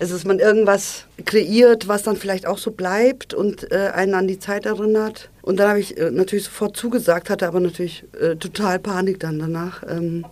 Also, 0.00 0.14
dass 0.14 0.24
man 0.24 0.38
irgendwas 0.38 1.04
kreiert, 1.24 1.88
was 1.88 2.02
dann 2.02 2.16
vielleicht 2.16 2.46
auch 2.46 2.58
so 2.58 2.70
bleibt 2.70 3.34
und 3.34 3.70
äh, 3.72 3.90
einen 3.94 4.14
an 4.14 4.28
die 4.28 4.38
Zeit 4.38 4.66
erinnert. 4.66 5.30
Und 5.42 5.58
dann 5.58 5.68
habe 5.68 5.80
ich 5.80 5.96
äh, 5.96 6.10
natürlich 6.10 6.44
sofort 6.44 6.76
zugesagt, 6.76 7.30
hatte 7.30 7.46
aber 7.46 7.60
natürlich 7.60 8.04
äh, 8.20 8.36
total 8.36 8.78
Panik 8.78 9.20
dann 9.20 9.38
danach. 9.38 9.82
Ähm, 9.88 10.24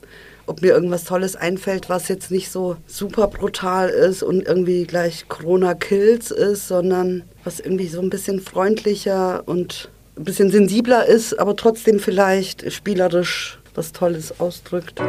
ob 0.46 0.60
mir 0.60 0.72
irgendwas 0.72 1.04
Tolles 1.04 1.36
einfällt, 1.36 1.88
was 1.88 2.08
jetzt 2.08 2.30
nicht 2.30 2.50
so 2.50 2.76
super 2.86 3.28
brutal 3.28 3.88
ist 3.88 4.22
und 4.22 4.46
irgendwie 4.46 4.84
gleich 4.84 5.28
Corona-Kills 5.28 6.30
ist, 6.30 6.68
sondern 6.68 7.22
was 7.44 7.60
irgendwie 7.60 7.88
so 7.88 8.00
ein 8.00 8.10
bisschen 8.10 8.40
freundlicher 8.40 9.42
und 9.46 9.88
ein 10.16 10.24
bisschen 10.24 10.50
sensibler 10.50 11.06
ist, 11.06 11.38
aber 11.38 11.56
trotzdem 11.56 12.00
vielleicht 12.00 12.70
spielerisch 12.72 13.58
was 13.74 13.92
Tolles 13.92 14.40
ausdrückt. 14.40 15.00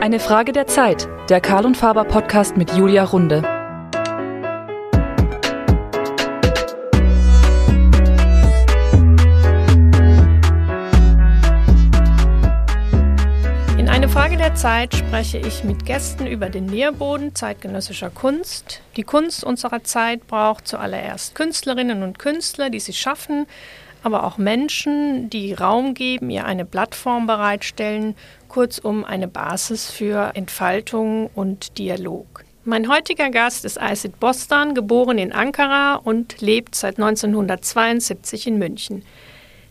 Eine 0.00 0.20
Frage 0.20 0.52
der 0.52 0.66
Zeit, 0.66 1.08
der 1.28 1.40
Karl 1.40 1.66
und 1.66 1.76
Faber 1.76 2.04
Podcast 2.04 2.56
mit 2.56 2.72
Julia 2.72 3.04
Runde. 3.04 3.42
Frage 14.16 14.38
der 14.38 14.54
Zeit 14.54 14.94
spreche 14.94 15.36
ich 15.36 15.62
mit 15.62 15.84
Gästen 15.84 16.26
über 16.26 16.48
den 16.48 16.64
Nährboden 16.64 17.34
zeitgenössischer 17.34 18.08
Kunst. 18.08 18.80
Die 18.96 19.02
Kunst 19.02 19.44
unserer 19.44 19.84
Zeit 19.84 20.26
braucht 20.26 20.66
zuallererst 20.66 21.34
Künstlerinnen 21.34 22.02
und 22.02 22.18
Künstler, 22.18 22.70
die 22.70 22.80
sie 22.80 22.94
schaffen, 22.94 23.46
aber 24.02 24.24
auch 24.24 24.38
Menschen, 24.38 25.28
die 25.28 25.52
Raum 25.52 25.92
geben, 25.92 26.30
ihr 26.30 26.46
eine 26.46 26.64
Plattform 26.64 27.26
bereitstellen, 27.26 28.16
kurzum 28.56 29.04
eine 29.04 29.28
Basis 29.28 29.90
für 29.90 30.30
Entfaltung 30.34 31.28
und 31.34 31.76
Dialog. 31.76 32.42
Mein 32.64 32.88
heutiger 32.88 33.28
Gast 33.28 33.66
ist 33.66 33.78
Aysit 33.78 34.18
Bostan, 34.18 34.74
geboren 34.74 35.18
in 35.18 35.30
Ankara 35.30 35.96
und 35.96 36.40
lebt 36.40 36.74
seit 36.74 36.98
1972 36.98 38.46
in 38.46 38.56
München. 38.56 39.02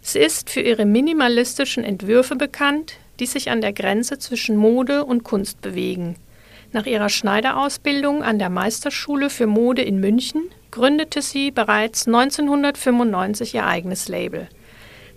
Sie 0.02 0.19
ist 0.19 0.52
für 0.52 0.59
ihre 0.59 0.86
minimalistischen 0.86 1.83
Entwürfe 1.83 2.36
bekannt, 2.36 2.97
die 3.19 3.25
sich 3.25 3.50
an 3.50 3.59
der 3.59 3.73
Grenze 3.73 4.19
zwischen 4.19 4.56
Mode 4.56 5.03
und 5.03 5.23
Kunst 5.23 5.61
bewegen. 5.61 6.16
Nach 6.72 6.86
ihrer 6.86 7.09
Schneiderausbildung 7.09 8.22
an 8.22 8.38
der 8.38 8.52
Meisterschule 8.52 9.31
für 9.31 9.47
Mode 9.47 9.81
in 9.81 10.00
München 10.00 10.44
gründete 10.69 11.23
sie 11.23 11.50
bereits 11.50 12.06
1995 12.06 13.56
ihr 13.56 13.66
eigenes 13.66 14.09
Label. 14.09 14.47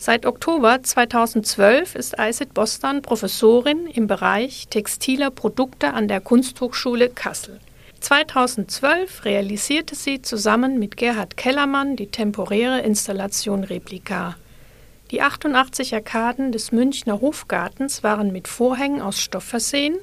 Seit 0.01 0.27
Oktober 0.27 0.81
2012 0.81 1.97
ist 1.97 2.21
Ayset 2.21 2.55
Bostan 2.55 3.03
Professorin 3.03 3.89
im 3.89 4.07
Bereich 4.07 4.69
textiler 4.69 5.33
Produkte 5.33 5.93
an 5.93 6.07
der 6.07 6.21
Kunsthochschule 6.21 7.09
Kassel. 7.09 7.59
2012 7.99 9.25
realisierte 9.25 9.97
sie 9.97 10.23
zusammen 10.23 10.79
mit 10.79 10.97
Gerhard 10.97 11.37
Kellermann 11.37 11.97
die 11.97 12.07
temporäre 12.07 12.79
Installation 12.79 13.65
Replika. 13.65 14.37
Die 15.11 15.21
88 15.21 15.93
Arkaden 15.97 16.53
des 16.53 16.71
Münchner 16.71 17.21
Hofgartens 17.21 18.05
waren 18.05 18.31
mit 18.31 18.47
Vorhängen 18.47 19.03
aus 19.03 19.21
Stoff 19.21 19.43
versehen, 19.43 19.97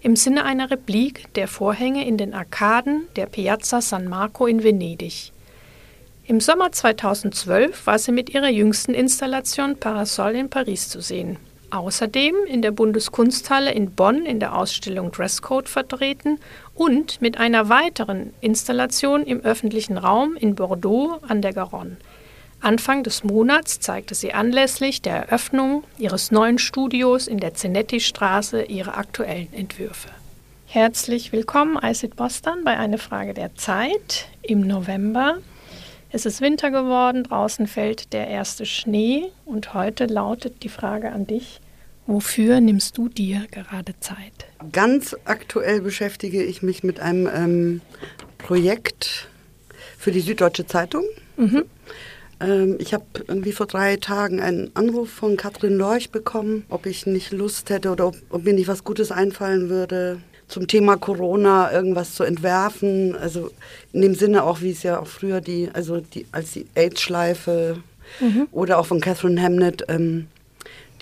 im 0.00 0.16
Sinne 0.16 0.44
einer 0.44 0.72
Replik 0.72 1.32
der 1.34 1.46
Vorhänge 1.46 2.04
in 2.04 2.18
den 2.18 2.34
Arkaden 2.34 3.06
der 3.14 3.26
Piazza 3.26 3.80
San 3.80 4.08
Marco 4.08 4.46
in 4.46 4.64
Venedig. 4.64 5.32
Im 6.28 6.40
Sommer 6.40 6.72
2012 6.72 7.86
war 7.86 8.00
sie 8.00 8.10
mit 8.10 8.30
ihrer 8.34 8.48
jüngsten 8.48 8.94
Installation 8.94 9.76
Parasol 9.76 10.34
in 10.34 10.50
Paris 10.50 10.88
zu 10.88 11.00
sehen. 11.00 11.36
Außerdem 11.70 12.34
in 12.48 12.62
der 12.62 12.72
Bundeskunsthalle 12.72 13.70
in 13.72 13.92
Bonn 13.92 14.26
in 14.26 14.40
der 14.40 14.56
Ausstellung 14.56 15.12
Dresscode 15.12 15.68
vertreten 15.68 16.40
und 16.74 17.22
mit 17.22 17.38
einer 17.38 17.68
weiteren 17.68 18.32
Installation 18.40 19.22
im 19.22 19.40
öffentlichen 19.42 19.98
Raum 19.98 20.34
in 20.34 20.56
Bordeaux 20.56 21.20
an 21.28 21.42
der 21.42 21.52
Garonne. 21.52 21.96
Anfang 22.60 23.04
des 23.04 23.22
Monats 23.22 23.78
zeigte 23.78 24.16
sie 24.16 24.32
anlässlich 24.32 25.02
der 25.02 25.28
Eröffnung 25.28 25.84
ihres 25.96 26.32
neuen 26.32 26.58
Studios 26.58 27.28
in 27.28 27.38
der 27.38 27.54
Zenetti-Straße 27.54 28.64
ihre 28.64 28.94
aktuellen 28.94 29.52
Entwürfe. 29.52 30.08
Herzlich 30.66 31.30
willkommen, 31.30 31.78
Isid 31.80 32.16
Bostan, 32.16 32.64
bei 32.64 32.76
Eine 32.76 32.98
Frage 32.98 33.32
der 33.32 33.54
Zeit 33.54 34.26
im 34.42 34.66
November. 34.66 35.38
Es 36.16 36.24
ist 36.24 36.40
Winter 36.40 36.70
geworden, 36.70 37.24
draußen 37.24 37.66
fällt 37.66 38.14
der 38.14 38.26
erste 38.28 38.64
Schnee 38.64 39.24
und 39.44 39.74
heute 39.74 40.06
lautet 40.06 40.62
die 40.62 40.70
Frage 40.70 41.12
an 41.12 41.26
dich, 41.26 41.60
wofür 42.06 42.62
nimmst 42.62 42.96
du 42.96 43.10
dir 43.10 43.46
gerade 43.50 43.92
Zeit? 44.00 44.46
Ganz 44.72 45.14
aktuell 45.26 45.82
beschäftige 45.82 46.42
ich 46.42 46.62
mich 46.62 46.82
mit 46.82 47.00
einem 47.00 47.28
ähm, 47.30 47.80
Projekt 48.38 49.28
für 49.98 50.10
die 50.10 50.22
Süddeutsche 50.22 50.64
Zeitung. 50.64 51.04
Mhm. 51.36 51.64
Ähm, 52.40 52.76
ich 52.78 52.94
habe 52.94 53.04
irgendwie 53.28 53.52
vor 53.52 53.66
drei 53.66 53.96
Tagen 53.98 54.40
einen 54.40 54.70
Anruf 54.72 55.10
von 55.10 55.36
Katrin 55.36 55.76
Lorch 55.76 56.12
bekommen, 56.12 56.64
ob 56.70 56.86
ich 56.86 57.04
nicht 57.04 57.30
Lust 57.30 57.68
hätte 57.68 57.90
oder 57.90 58.06
ob, 58.06 58.16
ob 58.30 58.42
mir 58.42 58.54
nicht 58.54 58.68
was 58.68 58.84
Gutes 58.84 59.12
einfallen 59.12 59.68
würde, 59.68 60.22
zum 60.48 60.66
Thema 60.66 60.96
Corona 60.96 61.72
irgendwas 61.72 62.14
zu 62.14 62.24
entwerfen. 62.24 63.16
Also 63.16 63.50
in 63.92 64.02
dem 64.02 64.14
Sinne 64.14 64.44
auch, 64.44 64.60
wie 64.60 64.70
es 64.70 64.82
ja 64.82 65.00
auch 65.00 65.06
früher 65.06 65.40
die, 65.40 65.70
also 65.72 66.00
die, 66.00 66.26
als 66.32 66.52
die 66.52 66.66
AIDS-Schleife 66.74 67.78
mhm. 68.20 68.48
oder 68.52 68.78
auch 68.78 68.86
von 68.86 69.00
Catherine 69.00 69.40
Hamnett, 69.40 69.84
ähm, 69.88 70.28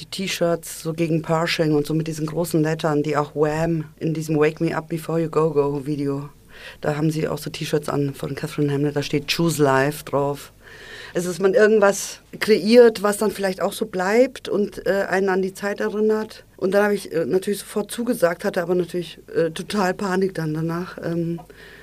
die 0.01 0.07
T-Shirts 0.07 0.83
so 0.83 0.93
gegen 0.93 1.23
Pershing 1.23 1.75
und 1.75 1.87
so 1.87 1.95
mit 1.95 2.09
diesen 2.09 2.27
großen 2.27 2.63
Lettern, 2.63 3.03
die 3.03 3.17
auch 3.17 3.35
Wham 3.35 3.85
in 3.99 4.15
diesem 4.15 4.37
Wake 4.37 4.61
Me 4.61 4.77
Up 4.77 4.89
Before 4.89 5.21
You 5.21 5.29
Go 5.29 5.51
Go 5.51 5.87
Video. 5.87 6.29
Da 6.81 6.97
haben 6.97 7.11
sie 7.11 7.29
auch 7.29 7.39
so 7.39 7.51
T-Shirts 7.51 7.89
an 7.89 8.15
von 8.15 8.35
Catherine 8.35 8.73
Hamnett, 8.73 8.97
da 8.97 9.03
steht 9.03 9.33
Choose 9.35 9.63
Life 9.63 10.05
drauf. 10.05 10.53
Also 11.15 11.29
dass 11.29 11.39
man 11.39 11.55
irgendwas 11.55 12.19
kreiert, 12.41 13.03
was 13.03 13.19
dann 13.19 13.31
vielleicht 13.31 13.63
auch 13.63 13.73
so 13.73 13.87
bleibt 13.87 14.49
und 14.49 14.85
äh, 14.87 15.07
einen 15.09 15.29
an 15.29 15.43
die 15.43 15.55
Zeit 15.55 15.81
erinnert. 15.81 16.45
Und 16.57 16.75
dann 16.75 16.83
habe 16.83 16.95
ich 16.95 17.13
äh, 17.13 17.25
natürlich 17.25 17.61
sofort 17.61 17.93
zugesagt, 17.93 18.45
hatte 18.45 18.61
aber 18.61 18.75
natürlich 18.75 19.21
äh, 19.35 19.51
total 19.51 19.95
Panik 19.95 20.35
dann 20.35 20.55
danach, 20.55 20.99
ähm, 21.05 21.41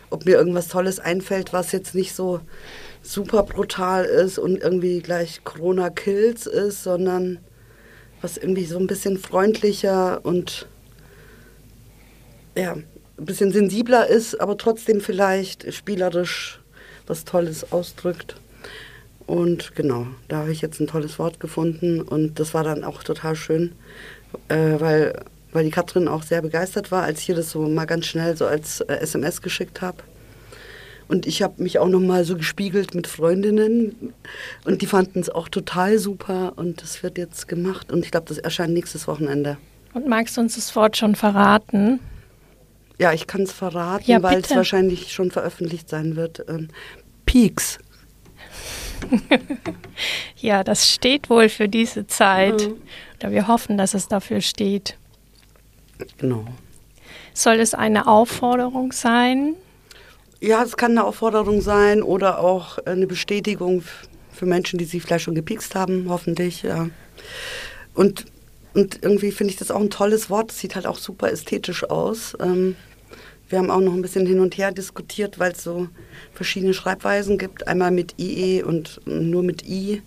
ob 0.10 0.26
mir 0.26 0.36
irgendwas 0.36 0.68
Tolles 0.68 1.00
einfällt, 1.00 1.54
was 1.54 1.72
jetzt 1.72 1.96
nicht 1.96 2.14
so 2.14 2.42
super 3.02 3.44
brutal 3.44 4.04
ist 4.04 4.38
und 4.38 4.62
irgendwie 4.62 5.00
gleich 5.00 5.44
Corona-Kills 5.46 6.46
ist, 6.46 6.84
sondern 6.84 7.40
was 8.22 8.38
irgendwie 8.38 8.66
so 8.66 8.78
ein 8.78 8.88
bisschen 8.88 9.18
freundlicher 9.18 10.24
und 10.24 10.68
ja, 12.56 12.74
ein 12.74 13.26
bisschen 13.26 13.54
sensibler 13.54 14.08
ist, 14.08 14.40
aber 14.42 14.58
trotzdem 14.58 15.00
vielleicht 15.00 15.74
spielerisch 15.74 16.60
was 17.08 17.24
Tolles 17.24 17.72
ausdrückt. 17.72 18.36
Und 19.32 19.76
genau, 19.76 20.08
da 20.28 20.40
habe 20.40 20.52
ich 20.52 20.60
jetzt 20.60 20.82
ein 20.82 20.88
tolles 20.88 21.18
Wort 21.18 21.40
gefunden 21.40 22.02
und 22.02 22.38
das 22.38 22.54
war 22.54 22.66
dann 22.66 22.84
auch 22.84 23.02
total 23.02 23.38
schön, 23.38 23.72
äh, 24.50 24.78
weil, 24.78 25.24
weil 25.54 25.64
die 25.64 25.72
Katrin 25.72 26.10
auch 26.10 26.24
sehr 26.24 26.42
begeistert 26.42 26.92
war, 26.92 27.04
als 27.04 27.22
ich 27.22 27.30
ihr 27.30 27.36
das 27.36 27.50
so 27.50 27.62
mal 27.62 27.86
ganz 27.86 28.08
schnell 28.08 28.36
so 28.36 28.46
als 28.46 28.82
äh, 28.82 28.96
SMS 28.96 29.42
geschickt 29.42 29.82
habe. 29.82 30.00
Und 31.08 31.28
ich 31.28 31.42
habe 31.42 31.64
mich 31.64 31.80
auch 31.80 31.88
noch 31.88 32.02
mal 32.02 32.26
so 32.26 32.36
gespiegelt 32.36 32.94
mit 32.94 33.08
Freundinnen 33.08 34.14
und 34.66 34.82
die 34.82 34.86
fanden 34.86 35.22
es 35.22 35.30
auch 35.30 35.48
total 35.48 35.98
super 35.98 36.52
und 36.58 36.82
das 36.82 37.02
wird 37.02 37.18
jetzt 37.18 37.48
gemacht 37.48 37.90
und 37.90 38.04
ich 38.04 38.12
glaube, 38.12 38.26
das 38.28 38.38
erscheint 38.38 38.74
nächstes 38.74 39.08
Wochenende. 39.08 39.58
Und 39.94 40.10
magst 40.10 40.36
du 40.36 40.42
uns 40.42 40.56
das 40.56 40.76
Wort 40.76 40.98
schon 40.98 41.16
verraten? 41.16 42.02
Ja, 43.00 43.14
ich 43.14 43.28
kann 43.28 43.44
es 43.44 43.54
verraten, 43.54 44.12
ja, 44.12 44.22
weil 44.22 44.42
es 44.42 44.54
wahrscheinlich 44.54 45.14
schon 45.14 45.32
veröffentlicht 45.32 45.88
sein 45.88 46.18
wird. 46.18 46.44
Ähm, 46.50 46.68
Peaks. 47.26 47.80
ja, 50.38 50.64
das 50.64 50.90
steht 50.90 51.30
wohl 51.30 51.50
für 51.50 51.68
diese 51.68 52.08
Zeit. 52.08 52.68
Mhm. 52.68 52.76
Oder 53.20 53.32
wir 53.32 53.48
hoffen, 53.48 53.78
dass 53.78 53.94
es 53.94 54.08
dafür 54.08 54.42
steht. 54.42 54.98
Genau. 56.18 56.46
Soll 57.34 57.60
es 57.60 57.74
eine 57.74 58.08
Aufforderung 58.08 58.92
sein? 58.92 59.56
Ja, 60.40 60.64
es 60.64 60.76
kann 60.76 60.92
eine 60.92 61.04
Aufforderung 61.04 61.62
sein 61.62 62.02
oder 62.02 62.40
auch 62.40 62.80
eine 62.80 63.06
Bestätigung 63.06 63.84
für 64.32 64.46
Menschen, 64.46 64.80
die 64.80 64.86
sich 64.86 65.04
vielleicht 65.04 65.26
schon 65.26 65.36
gepikst 65.36 65.76
haben, 65.76 66.08
hoffentlich. 66.10 66.64
Ja. 66.64 66.90
Und, 67.94 68.26
und 68.74 69.00
irgendwie 69.04 69.32
finde 69.32 69.52
ich 69.52 69.60
das 69.60 69.70
auch 69.70 69.80
ein 69.80 69.92
tolles 69.92 70.30
Wort. 70.30 70.52
Es 70.52 70.60
sieht 70.60 70.76
halt 70.76 70.88
auch 70.88 70.98
super 70.98 71.32
ästhetisch 71.32 71.84
aus. 71.84 72.36
Ähm, 72.40 72.76
wir 73.52 73.60
haben 73.60 73.72
auch 73.72 73.82
noch 73.82 73.94
ein 73.94 74.02
bisschen 74.02 74.26
hin 74.26 74.40
und 74.40 74.58
her 74.58 74.72
diskutiert, 74.72 75.40
weil 75.40 75.52
es 75.52 75.64
so 75.64 75.88
verschiedene 76.34 76.74
Schreibweisen 76.74 77.38
gibt. 77.38 77.68
Einmal 77.68 77.92
mit 77.92 78.16
IE 78.18 78.64
und 78.64 79.02
nur 79.06 79.44
mit 79.44 79.68
I. 79.68 80.02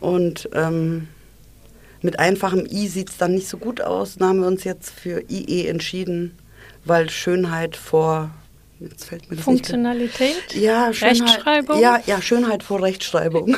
Und 0.00 0.48
ähm, 0.52 1.08
mit 2.02 2.18
einfachem 2.18 2.66
I 2.66 2.88
sieht 2.88 3.10
es 3.10 3.16
dann 3.16 3.34
nicht 3.34 3.48
so 3.48 3.58
gut 3.58 3.80
aus. 3.80 4.16
Da 4.16 4.28
haben 4.28 4.40
wir 4.40 4.46
uns 4.46 4.64
jetzt 4.64 4.90
für 4.90 5.22
IE 5.28 5.66
entschieden, 5.66 6.36
weil 6.84 7.10
Schönheit 7.10 7.76
vor 7.76 8.30
Jetzt 8.78 9.06
fällt 9.06 9.30
mir 9.30 9.36
das 9.36 9.44
Funktionalität? 9.44 10.36
Nicht 10.48 10.56
ja, 10.56 10.92
Schönheit, 10.92 11.22
Rechtschreibung? 11.22 11.80
Ja, 11.80 12.00
ja, 12.04 12.20
Schönheit 12.20 12.62
vor 12.62 12.82
Rechtschreibung. 12.82 13.56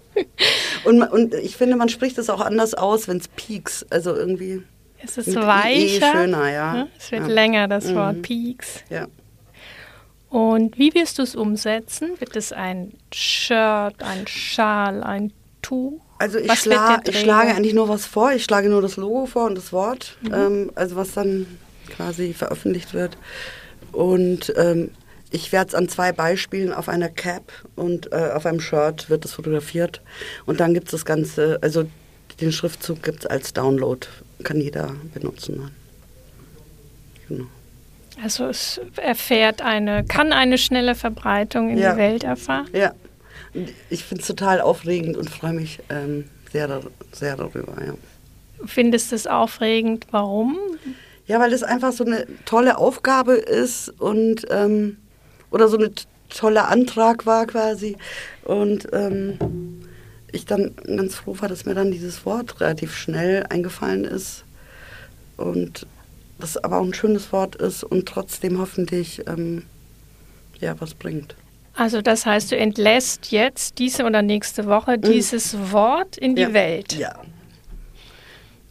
und, 0.84 1.02
und 1.02 1.34
ich 1.34 1.56
finde, 1.56 1.76
man 1.76 1.88
spricht 1.88 2.18
es 2.18 2.28
auch 2.28 2.40
anders 2.40 2.74
aus, 2.74 3.08
wenn 3.08 3.16
es 3.16 3.28
Peaks, 3.28 3.86
also 3.88 4.14
irgendwie. 4.14 4.62
Es 5.02 5.18
ist 5.18 5.34
weicher. 5.34 6.12
schöner, 6.12 6.50
ja. 6.50 6.88
Es 6.98 7.10
wird 7.10 7.28
ja. 7.28 7.28
länger, 7.28 7.68
das 7.68 7.86
mhm. 7.86 7.94
Wort 7.94 8.22
Peaks. 8.22 8.84
Ja. 8.90 9.06
Und 10.28 10.78
wie 10.78 10.94
wirst 10.94 11.18
du 11.18 11.22
es 11.22 11.34
umsetzen? 11.34 12.20
Wird 12.20 12.36
es 12.36 12.52
ein 12.52 12.92
Shirt, 13.12 14.02
ein 14.02 14.26
Schal, 14.26 15.02
ein 15.02 15.32
Tuch? 15.60 16.00
Also 16.18 16.38
ich, 16.38 16.52
schla 16.52 17.00
ich 17.04 17.18
schlage 17.18 17.50
eigentlich 17.50 17.74
nur 17.74 17.88
was 17.88 18.06
vor. 18.06 18.32
Ich 18.32 18.44
schlage 18.44 18.68
nur 18.68 18.82
das 18.82 18.96
Logo 18.96 19.26
vor 19.26 19.46
und 19.46 19.56
das 19.56 19.72
Wort, 19.72 20.16
mhm. 20.22 20.34
ähm, 20.34 20.72
also 20.74 20.96
was 20.96 21.14
dann 21.14 21.46
quasi 21.88 22.32
veröffentlicht 22.32 22.94
wird. 22.94 23.16
Und 23.90 24.52
ähm, 24.56 24.90
ich 25.30 25.50
werde 25.52 25.68
es 25.68 25.74
an 25.74 25.88
zwei 25.88 26.12
Beispielen 26.12 26.72
auf 26.72 26.88
einer 26.88 27.08
Cap 27.08 27.52
und 27.74 28.12
äh, 28.12 28.30
auf 28.34 28.46
einem 28.46 28.60
Shirt 28.60 29.10
wird 29.10 29.24
es 29.24 29.32
fotografiert. 29.32 30.00
Und 30.46 30.60
dann 30.60 30.74
gibt 30.74 30.88
es 30.88 30.92
das 30.92 31.04
Ganze, 31.04 31.58
also 31.62 31.86
den 32.40 32.52
Schriftzug 32.52 33.02
gibt 33.02 33.20
es 33.20 33.26
als 33.26 33.52
Download, 33.52 34.06
kann 34.42 34.60
jeder 34.60 34.94
benutzen. 35.14 35.70
Genau. 37.28 37.46
Also 38.22 38.46
es 38.46 38.80
erfährt 38.96 39.62
eine, 39.62 40.04
kann 40.04 40.32
eine 40.32 40.58
schnelle 40.58 40.94
Verbreitung 40.94 41.70
in 41.70 41.78
ja. 41.78 41.92
die 41.92 41.98
Welt 41.98 42.24
erfahren? 42.24 42.68
Ja, 42.72 42.92
ich 43.88 44.04
finde 44.04 44.20
es 44.20 44.26
total 44.26 44.60
aufregend 44.60 45.16
und 45.16 45.30
freue 45.30 45.52
mich 45.52 45.80
ähm, 45.88 46.24
sehr, 46.52 46.82
sehr 47.12 47.36
darüber. 47.36 47.74
Ja. 47.84 47.94
Findest 48.66 49.12
du 49.12 49.16
es 49.16 49.26
aufregend? 49.26 50.06
Warum? 50.10 50.58
Ja, 51.26 51.40
weil 51.40 51.52
es 51.52 51.62
einfach 51.62 51.92
so 51.92 52.04
eine 52.04 52.26
tolle 52.44 52.76
Aufgabe 52.76 53.34
ist 53.34 53.88
und 54.00 54.46
ähm, 54.50 54.98
oder 55.50 55.68
so 55.68 55.78
ein 55.78 55.90
toller 56.28 56.68
Antrag 56.68 57.26
war 57.26 57.46
quasi. 57.46 57.96
Und 58.44 58.88
ähm, 58.92 59.79
ich 60.32 60.46
dann 60.46 60.74
ganz 60.84 61.14
froh 61.14 61.36
war, 61.38 61.48
dass 61.48 61.66
mir 61.66 61.74
dann 61.74 61.90
dieses 61.90 62.24
Wort 62.26 62.60
relativ 62.60 62.94
schnell 62.94 63.44
eingefallen 63.48 64.04
ist. 64.04 64.44
Und 65.36 65.86
das 66.38 66.56
aber 66.56 66.78
auch 66.78 66.84
ein 66.84 66.94
schönes 66.94 67.32
Wort 67.32 67.56
ist 67.56 67.84
und 67.84 68.06
trotzdem 68.06 68.58
hoffentlich 68.58 69.26
ähm, 69.26 69.62
ja, 70.58 70.78
was 70.80 70.94
bringt. 70.94 71.34
Also 71.74 72.02
das 72.02 72.26
heißt, 72.26 72.52
du 72.52 72.56
entlässt 72.56 73.30
jetzt 73.30 73.78
diese 73.78 74.04
oder 74.04 74.22
nächste 74.22 74.66
Woche 74.66 74.96
mhm. 74.96 75.02
dieses 75.02 75.54
mhm. 75.54 75.72
Wort 75.72 76.18
in 76.18 76.36
die 76.36 76.42
ja. 76.42 76.52
Welt. 76.52 76.92
Ja. 76.94 77.14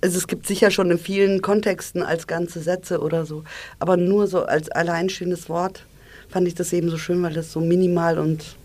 Also 0.01 0.17
es 0.17 0.27
gibt 0.27 0.47
sicher 0.47 0.71
schon 0.71 0.91
in 0.91 0.99
vielen 0.99 1.41
Kontexten 1.41 2.03
als 2.03 2.25
ganze 2.27 2.61
Sätze 2.61 3.01
oder 3.01 3.25
so, 3.25 3.43
aber 3.79 3.97
nur 3.97 4.27
so 4.27 4.43
als 4.45 4.69
alleinstehendes 4.69 5.49
Wort 5.49 5.83
fand 6.29 6.47
ich 6.47 6.55
das 6.55 6.71
eben 6.71 6.89
so 6.89 6.97
schön, 6.97 7.21
weil 7.21 7.33
das 7.33 7.51
so 7.51 7.59
minimal 7.59 8.17
und 8.17 8.55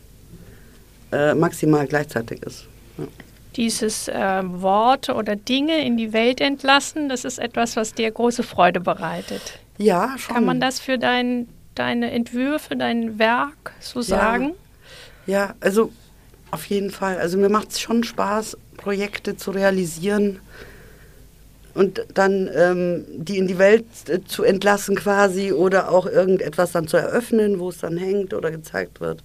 äh, 1.11 1.35
maximal 1.35 1.87
gleichzeitig 1.87 2.43
ist. 2.43 2.67
Dieses 3.57 4.09
äh, 4.09 4.43
Worte 4.45 5.15
oder 5.15 5.37
Dinge 5.37 5.85
in 5.85 5.97
die 5.97 6.13
Welt 6.13 6.41
entlassen, 6.41 7.09
das 7.09 7.25
ist 7.25 7.39
etwas, 7.39 7.77
was 7.77 7.95
dir 7.95 8.11
große 8.11 8.43
Freude 8.43 8.81
bereitet. 8.81 9.59
Ja, 9.79 10.17
schon. 10.19 10.35
Kann 10.35 10.45
man 10.45 10.61
das 10.61 10.81
für 10.81 10.99
dein, 10.99 11.49
deine 11.75 12.11
Entwürfe, 12.11 12.77
dein 12.77 13.19
Werk 13.19 13.73
so 13.81 14.01
ja. 14.01 14.05
sagen? 14.05 14.55
Ja, 15.27 15.55
also 15.61 15.93
auf 16.51 16.67
jeden 16.67 16.91
Fall. 16.91 17.19
Also 17.19 17.39
mir 17.39 17.49
macht 17.49 17.71
es 17.71 17.81
schon 17.81 18.05
Spaß, 18.05 18.57
Projekte 18.77 19.37
zu 19.37 19.51
realisieren 19.51 20.41
und 21.75 22.07
dann 22.15 22.49
ähm, 22.55 23.05
die 23.09 23.39
in 23.39 23.49
die 23.49 23.59
Welt 23.59 23.87
äh, 24.09 24.23
zu 24.25 24.45
entlassen 24.45 24.95
quasi 24.95 25.53
oder 25.53 25.91
auch 25.91 26.07
irgendetwas 26.07 26.73
dann 26.73 26.87
zu 26.87 26.97
eröffnen, 26.97 27.59
wo 27.59 27.69
es 27.69 27.79
dann 27.79 27.97
hängt 27.97 28.35
oder 28.35 28.51
gezeigt 28.51 29.01
wird. 29.01 29.23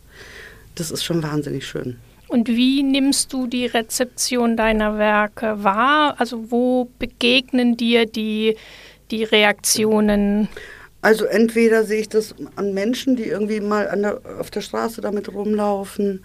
Das 0.75 0.92
ist 0.92 1.04
schon 1.04 1.21
wahnsinnig 1.21 1.68
schön. 1.68 2.00
Und 2.30 2.48
wie 2.48 2.84
nimmst 2.84 3.34
du 3.34 3.48
die 3.48 3.66
Rezeption 3.66 4.56
deiner 4.56 5.00
Werke 5.00 5.64
wahr? 5.64 6.16
Also 6.20 6.52
wo 6.52 6.88
begegnen 7.00 7.76
dir 7.76 8.06
die, 8.06 8.56
die 9.10 9.24
Reaktionen? 9.24 10.48
Also 11.02 11.26
entweder 11.26 11.84
sehe 11.84 12.02
ich 12.02 12.10
das 12.10 12.36
an 12.56 12.76
Menschen, 12.76 13.16
die 13.16 13.24
irgendwie 13.24 13.60
mal 13.62 13.90
der, 13.96 14.22
auf 14.40 14.52
der 14.52 14.62
Straße 14.62 15.02
damit 15.02 15.34
rumlaufen 15.34 16.24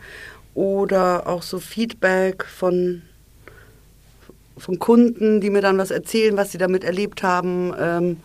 oder 0.55 1.27
auch 1.27 1.43
so 1.43 1.59
Feedback 1.59 2.45
von, 2.45 3.01
von 4.59 4.79
Kunden, 4.79 5.41
die 5.41 5.49
mir 5.49 5.62
dann 5.62 5.79
was 5.79 5.91
erzählen, 5.91 6.37
was 6.37 6.53
sie 6.53 6.59
damit 6.59 6.85
erlebt 6.85 7.23
haben. 7.23 7.73
Ähm, 7.81 8.17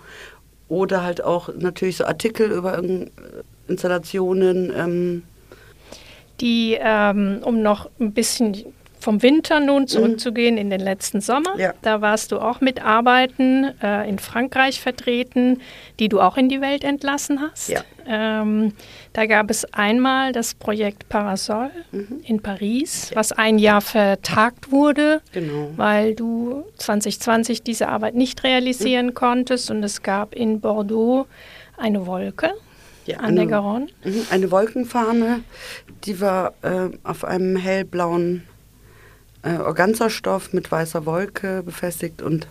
oder 0.68 1.02
halt 1.02 1.24
auch 1.24 1.50
natürlich 1.56 1.96
so 1.96 2.06
Artikel 2.06 2.52
über 2.52 2.84
Installationen. 3.70 4.74
Ähm, 4.76 5.24
die, 6.42 6.78
ähm, 6.80 7.42
um 7.44 7.62
noch 7.62 7.90
ein 8.00 8.14
bisschen 8.14 8.56
vom 9.00 9.24
Winter 9.24 9.60
nun 9.60 9.84
mhm. 9.84 9.88
zurückzugehen 9.88 10.56
mhm. 10.56 10.62
in 10.62 10.70
den 10.70 10.82
letzten 10.82 11.22
Sommer. 11.22 11.58
Ja. 11.58 11.74
Da 11.82 12.02
warst 12.02 12.32
du 12.32 12.40
auch 12.40 12.62
mit 12.62 12.84
Arbeiten 12.84 13.72
äh, 13.82 14.08
in 14.08 14.20
Frankreich 14.20 14.82
vertreten, 14.82 15.62
die 16.00 16.10
du 16.10 16.20
auch 16.20 16.38
in 16.38 16.50
die 16.50 16.62
Welt 16.62 16.84
entlassen 16.84 17.40
hast. 17.42 17.70
Ja. 17.70 17.82
Ähm, 18.06 18.74
da 19.14 19.26
gab 19.26 19.50
es 19.50 19.66
einmal 19.74 20.32
das 20.34 20.54
Projekt 20.54 21.10
Parasol 21.10 21.72
mhm. 21.92 22.22
in 22.26 22.42
Paris, 22.42 23.10
ja. 23.12 23.16
was 23.16 23.32
ein 23.32 23.58
Jahr 23.58 23.82
vertagt 23.82 24.72
wurde, 24.72 25.22
genau. 25.32 25.70
weil 25.76 26.16
du 26.16 26.66
2020 26.78 27.64
diese 27.64 27.88
Arbeit 27.88 28.16
nicht 28.16 28.44
realisieren 28.44 29.08
mhm. 29.08 29.14
konntest. 29.14 29.72
Und 29.72 29.84
es 29.84 30.04
gab 30.04 30.36
in 30.36 30.60
Bordeaux 30.60 31.28
eine 31.78 32.06
Wolke 32.06 32.52
ja, 33.10 33.18
an 33.18 33.26
eine, 33.26 33.36
der 33.38 33.48
Garonne? 33.48 33.88
Mhm, 34.04 34.26
eine 34.30 34.52
Wolkenfahne, 34.52 35.42
die 36.04 36.22
war 36.22 36.54
äh, 36.62 36.90
auf 37.04 37.26
einem 37.26 37.56
hellblauen 37.56 38.44
äh, 39.44 39.58
Organzastoff 39.58 40.54
mit 40.54 40.72
weißer 40.72 41.06
Wolke 41.06 41.64
befestigt 41.64 42.22
und 42.22 42.48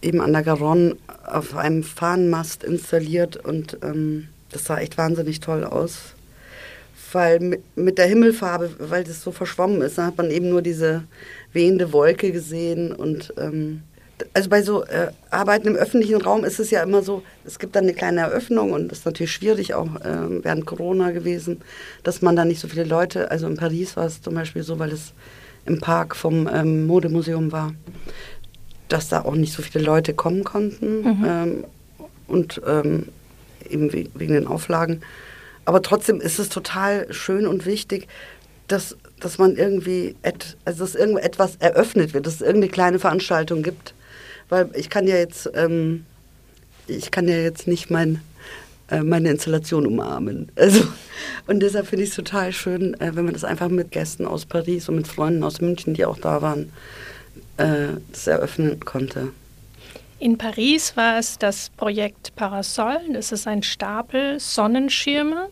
eben 0.00 0.20
an 0.20 0.32
der 0.32 0.42
Garonne 0.42 0.96
auf 1.26 1.56
einem 1.56 1.82
Fahnenmast 1.82 2.64
installiert 2.64 3.36
und 3.36 3.78
ähm, 3.82 4.28
das 4.50 4.64
sah 4.64 4.78
echt 4.78 4.98
wahnsinnig 4.98 5.40
toll 5.40 5.64
aus. 5.64 6.14
Weil 7.12 7.40
mit, 7.40 7.76
mit 7.76 7.98
der 7.98 8.06
Himmelfarbe, 8.06 8.70
weil 8.78 9.04
das 9.04 9.22
so 9.22 9.32
verschwommen 9.32 9.82
ist, 9.82 9.98
dann 9.98 10.06
hat 10.06 10.16
man 10.16 10.30
eben 10.30 10.48
nur 10.48 10.62
diese 10.62 11.04
wehende 11.52 11.92
Wolke 11.92 12.32
gesehen 12.32 12.92
und 12.92 13.34
ähm, 13.36 13.82
also 14.32 14.48
bei 14.48 14.62
so 14.62 14.84
äh, 14.84 15.08
Arbeiten 15.30 15.68
im 15.68 15.76
öffentlichen 15.76 16.20
Raum 16.20 16.44
ist 16.44 16.60
es 16.60 16.70
ja 16.70 16.82
immer 16.82 17.02
so, 17.02 17.22
es 17.44 17.58
gibt 17.58 17.76
dann 17.76 17.84
eine 17.84 17.94
kleine 17.94 18.20
Eröffnung 18.20 18.72
und 18.72 18.88
das 18.88 19.00
ist 19.00 19.06
natürlich 19.06 19.32
schwierig, 19.32 19.74
auch 19.74 19.96
äh, 19.96 20.42
während 20.42 20.66
Corona 20.66 21.10
gewesen, 21.10 21.60
dass 22.02 22.22
man 22.22 22.36
da 22.36 22.44
nicht 22.44 22.60
so 22.60 22.68
viele 22.68 22.84
Leute, 22.84 23.30
also 23.30 23.46
in 23.46 23.56
Paris 23.56 23.96
war 23.96 24.06
es 24.06 24.22
zum 24.22 24.34
Beispiel 24.34 24.62
so, 24.62 24.78
weil 24.78 24.92
es 24.92 25.12
im 25.66 25.80
Park 25.80 26.16
vom 26.16 26.48
ähm, 26.52 26.86
Modemuseum 26.86 27.52
war, 27.52 27.72
dass 28.88 29.08
da 29.08 29.22
auch 29.22 29.34
nicht 29.34 29.52
so 29.52 29.62
viele 29.62 29.84
Leute 29.84 30.14
kommen 30.14 30.44
konnten 30.44 31.00
mhm. 31.00 31.24
ähm, 31.24 31.64
und 32.26 32.60
ähm, 32.66 33.08
eben 33.68 33.92
wegen 33.92 34.34
den 34.34 34.46
Auflagen. 34.46 35.02
Aber 35.64 35.82
trotzdem 35.82 36.20
ist 36.20 36.38
es 36.38 36.48
total 36.48 37.12
schön 37.12 37.46
und 37.46 37.66
wichtig, 37.66 38.08
dass, 38.68 38.96
dass 39.20 39.38
man 39.38 39.56
irgendwie, 39.56 40.16
et, 40.22 40.56
also 40.64 40.84
dass 40.84 40.94
irgendetwas 40.94 41.56
eröffnet 41.56 42.14
wird, 42.14 42.26
dass 42.26 42.34
es 42.34 42.40
irgendeine 42.40 42.72
kleine 42.72 42.98
Veranstaltung 42.98 43.62
gibt, 43.62 43.94
weil 44.52 44.68
ich 44.74 44.90
kann 44.90 45.06
ja 45.06 45.16
jetzt, 45.16 45.50
ähm, 45.54 46.04
ich 46.86 47.10
kann 47.10 47.26
ja 47.26 47.36
jetzt 47.36 47.66
nicht 47.66 47.90
mein, 47.90 48.20
äh, 48.90 49.02
meine 49.02 49.30
Installation 49.30 49.86
umarmen. 49.86 50.52
Also, 50.56 50.86
und 51.46 51.60
deshalb 51.60 51.86
finde 51.86 52.04
ich 52.04 52.10
es 52.10 52.16
total 52.16 52.52
schön, 52.52 52.92
äh, 53.00 53.16
wenn 53.16 53.24
man 53.24 53.32
das 53.32 53.44
einfach 53.44 53.70
mit 53.70 53.90
Gästen 53.90 54.26
aus 54.26 54.44
Paris 54.44 54.90
und 54.90 54.96
mit 54.96 55.08
Freunden 55.08 55.42
aus 55.42 55.62
München, 55.62 55.94
die 55.94 56.04
auch 56.04 56.18
da 56.18 56.42
waren, 56.42 56.70
äh, 57.56 57.96
das 58.12 58.26
eröffnen 58.26 58.78
konnte. 58.80 59.32
In 60.18 60.36
Paris 60.36 60.98
war 60.98 61.18
es 61.18 61.38
das 61.38 61.70
Projekt 61.70 62.36
Parasol. 62.36 63.00
Das 63.14 63.32
ist 63.32 63.46
ein 63.46 63.62
Stapel 63.62 64.38
Sonnenschirme. 64.38 65.48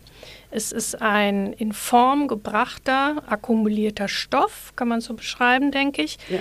Es 0.50 0.73
ist 0.73 1.00
ein 1.00 1.54
in 1.54 1.73
Form 1.73 2.28
gebrachter, 2.28 3.23
akkumulierter 3.26 4.09
Stoff, 4.09 4.75
kann 4.76 4.88
man 4.88 5.00
so 5.00 5.14
beschreiben, 5.14 5.71
denke 5.73 6.02
ich. 6.02 6.19
Ja. 6.28 6.40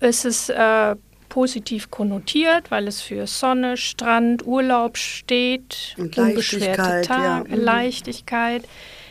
Es 0.00 0.24
ist 0.24 0.48
äh, 0.48 0.96
positiv 1.32 1.90
konnotiert, 1.90 2.70
weil 2.70 2.86
es 2.86 3.00
für 3.00 3.26
Sonne, 3.26 3.78
Strand, 3.78 4.46
Urlaub 4.46 4.98
steht, 4.98 5.94
und 5.96 6.18
unbeschwerte 6.18 7.00
Tage, 7.06 7.48
ja. 7.48 7.56
Mhm. 7.56 7.64
Leichtigkeit. 7.64 8.64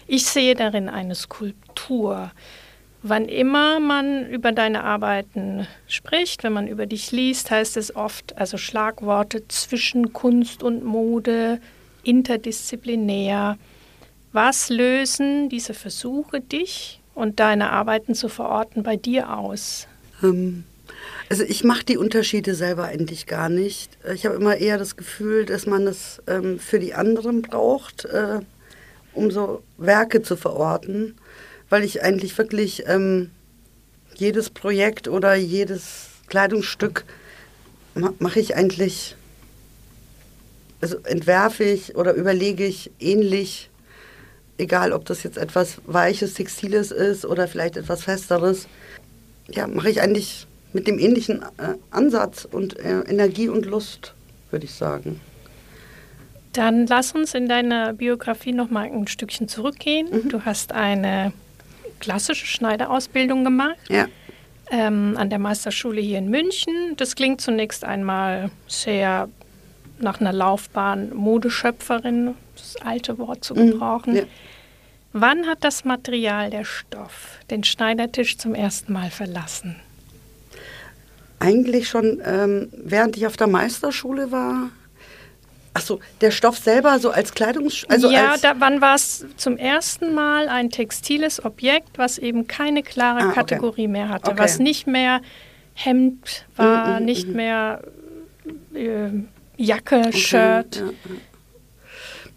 Ich 0.06 0.28
sehe 0.28 0.54
darin 0.54 0.88
eine 0.88 1.16
Skulptur. 1.16 2.30
Wann 3.02 3.26
immer 3.26 3.80
man 3.80 4.30
über 4.30 4.52
deine 4.52 4.84
Arbeiten 4.84 5.66
spricht, 5.88 6.44
wenn 6.44 6.54
man 6.54 6.68
über 6.68 6.86
dich 6.86 7.12
liest, 7.12 7.50
heißt 7.50 7.76
es 7.78 7.96
oft, 7.96 8.38
also 8.38 8.60
Schlagworte 8.60 9.48
zwischen 9.48 10.14
Kunst 10.14 10.62
und 10.62 10.84
Mode, 10.84 11.60
interdisziplinär. 12.04 13.58
Was 14.32 14.70
lösen 14.70 15.50
diese 15.50 15.74
Versuche, 15.74 16.40
dich 16.40 17.02
und 17.16 17.40
deine 17.40 17.72
Arbeiten 17.72 18.14
zu 18.14 18.30
verorten, 18.30 18.84
bei 18.84 18.96
dir 18.96 19.36
aus? 19.36 19.88
Ähm, 20.22 20.66
also 21.32 21.44
ich 21.44 21.64
mache 21.64 21.86
die 21.86 21.98
Unterschiede 21.98 22.56
selber 22.56 22.84
eigentlich 22.84 23.26
gar 23.26 23.48
nicht. 23.48 23.98
Ich 24.14 24.26
habe 24.26 24.36
immer 24.36 24.58
eher 24.58 24.78
das 24.78 24.98
Gefühl, 24.98 25.46
dass 25.46 25.66
man 25.66 25.88
es 25.88 26.22
ähm, 26.28 26.60
für 26.60 26.78
die 26.78 26.94
anderen 26.94 27.42
braucht, 27.42 28.04
äh, 28.04 28.40
um 29.14 29.32
so 29.32 29.64
Werke 29.78 30.24
zu 30.24 30.36
verorten, 30.36 31.16
weil 31.70 31.86
ich 31.86 32.04
eigentlich 32.04 32.38
wirklich 32.38 32.84
ähm, 32.86 33.32
jedes 34.14 34.50
Projekt 34.50 35.08
oder 35.08 35.34
jedes 35.36 36.08
Kleidungsstück 36.28 37.06
ma 37.96 38.14
mache 38.20 38.42
ich 38.42 38.58
eigentlich, 38.58 39.16
also 40.82 40.98
entwerfe 41.06 41.64
ich 41.64 41.96
oder 41.96 42.14
überlege 42.14 42.66
ich 42.66 42.92
ähnlich 43.00 43.70
egal 44.58 44.92
ob 44.92 45.06
das 45.06 45.24
jetzt 45.24 45.38
etwas 45.38 45.78
Weiches, 45.86 46.34
Textiles 46.34 46.92
ist 46.92 47.26
oder 47.26 47.48
vielleicht 47.48 47.78
etwas 47.78 48.04
Festeres, 48.04 48.68
ja, 49.48 49.66
mache 49.66 49.90
ich 49.90 50.02
eigentlich 50.02 50.46
mit 50.74 50.88
dem 50.88 51.00
ähnlichen 51.00 51.42
äh, 51.42 51.76
Ansatz 51.90 52.48
und 52.50 52.80
äh, 52.80 53.02
Energie 53.02 53.50
und 53.50 53.66
Lust, 53.66 54.14
würde 54.50 54.66
ich 54.66 54.74
sagen. 54.74 55.20
Dann 56.54 56.86
lass 56.88 57.14
uns 57.14 57.34
in 57.34 57.48
deiner 57.48 57.94
Biografie 57.94 58.52
noch 58.52 58.70
mal 58.70 58.86
ein 58.86 59.08
Stückchen 59.08 59.48
zurückgehen. 59.48 60.08
Mhm. 60.12 60.30
Du 60.30 60.46
hast 60.46 60.74
eine 60.74 61.32
klassische 62.00 62.46
Schneiderausbildung 62.46 63.44
gemacht. 63.44 63.78
Ja. 63.90 64.08
Ähm, 64.70 65.16
an 65.18 65.30
der 65.30 65.40
Meisterschule 65.40 66.00
hier 66.00 66.18
in 66.18 66.30
München. 66.30 66.96
Das 66.98 67.16
klingt 67.16 67.42
zunächst 67.42 67.84
einmal 67.84 68.50
sehr 68.68 69.28
nach 70.00 70.20
einer 70.20 70.34
Laufbahn 70.34 71.14
Modeschöpferin, 71.14 72.36
das 72.56 72.78
alte 72.78 73.18
Wort 73.18 73.44
zu 73.44 73.54
mhm. 73.54 73.72
gebrauchen. 73.72 74.14
Mhm. 74.14 74.20
Ja. 74.20 74.24
Wann 75.14 75.46
hat 75.46 75.64
das 75.64 75.84
Material, 75.84 76.50
der 76.50 76.64
Stoff, 76.64 77.40
den 77.50 77.66
Schneidertisch 77.66 78.38
zum 78.38 78.56
ersten 78.56 78.94
Mal 78.94 79.12
verlassen? 79.12 79.76
Eigentlich 81.42 81.88
schon, 81.88 82.22
ähm, 82.24 82.70
während 82.72 83.18
ich 83.18 83.26
auf 83.26 83.36
der 83.36 83.48
Meisterschule 83.48 84.32
war, 84.32 84.70
Achso, 85.74 86.02
der 86.20 86.32
Stoff 86.32 86.58
selber 86.58 87.00
so 87.00 87.12
als 87.12 87.34
Kleidungs... 87.34 87.86
Also 87.88 88.12
ja, 88.12 88.34
als 88.34 88.42
da, 88.42 88.56
wann 88.60 88.82
war 88.82 88.96
es 88.96 89.26
zum 89.38 89.56
ersten 89.56 90.14
Mal 90.14 90.50
ein 90.50 90.70
textiles 90.70 91.44
Objekt, 91.46 91.98
was 91.98 92.18
eben 92.18 92.46
keine 92.46 92.84
klare 92.84 93.30
ah, 93.30 93.32
Kategorie 93.32 93.88
mehr 93.88 94.10
hatte, 94.10 94.32
okay. 94.32 94.40
was 94.40 94.60
nicht 94.60 94.86
mehr 94.86 95.22
Hemd 95.74 96.46
war, 96.58 97.00
mm, 97.00 97.04
mm, 97.04 97.06
nicht 97.06 97.28
mm. 97.30 97.36
mehr 97.36 97.82
äh, 98.74 99.10
Jacke, 99.56 100.04
okay, 100.08 100.18
Shirt. 100.18 100.76
Ja, 100.76 100.82
ja. 100.82 100.92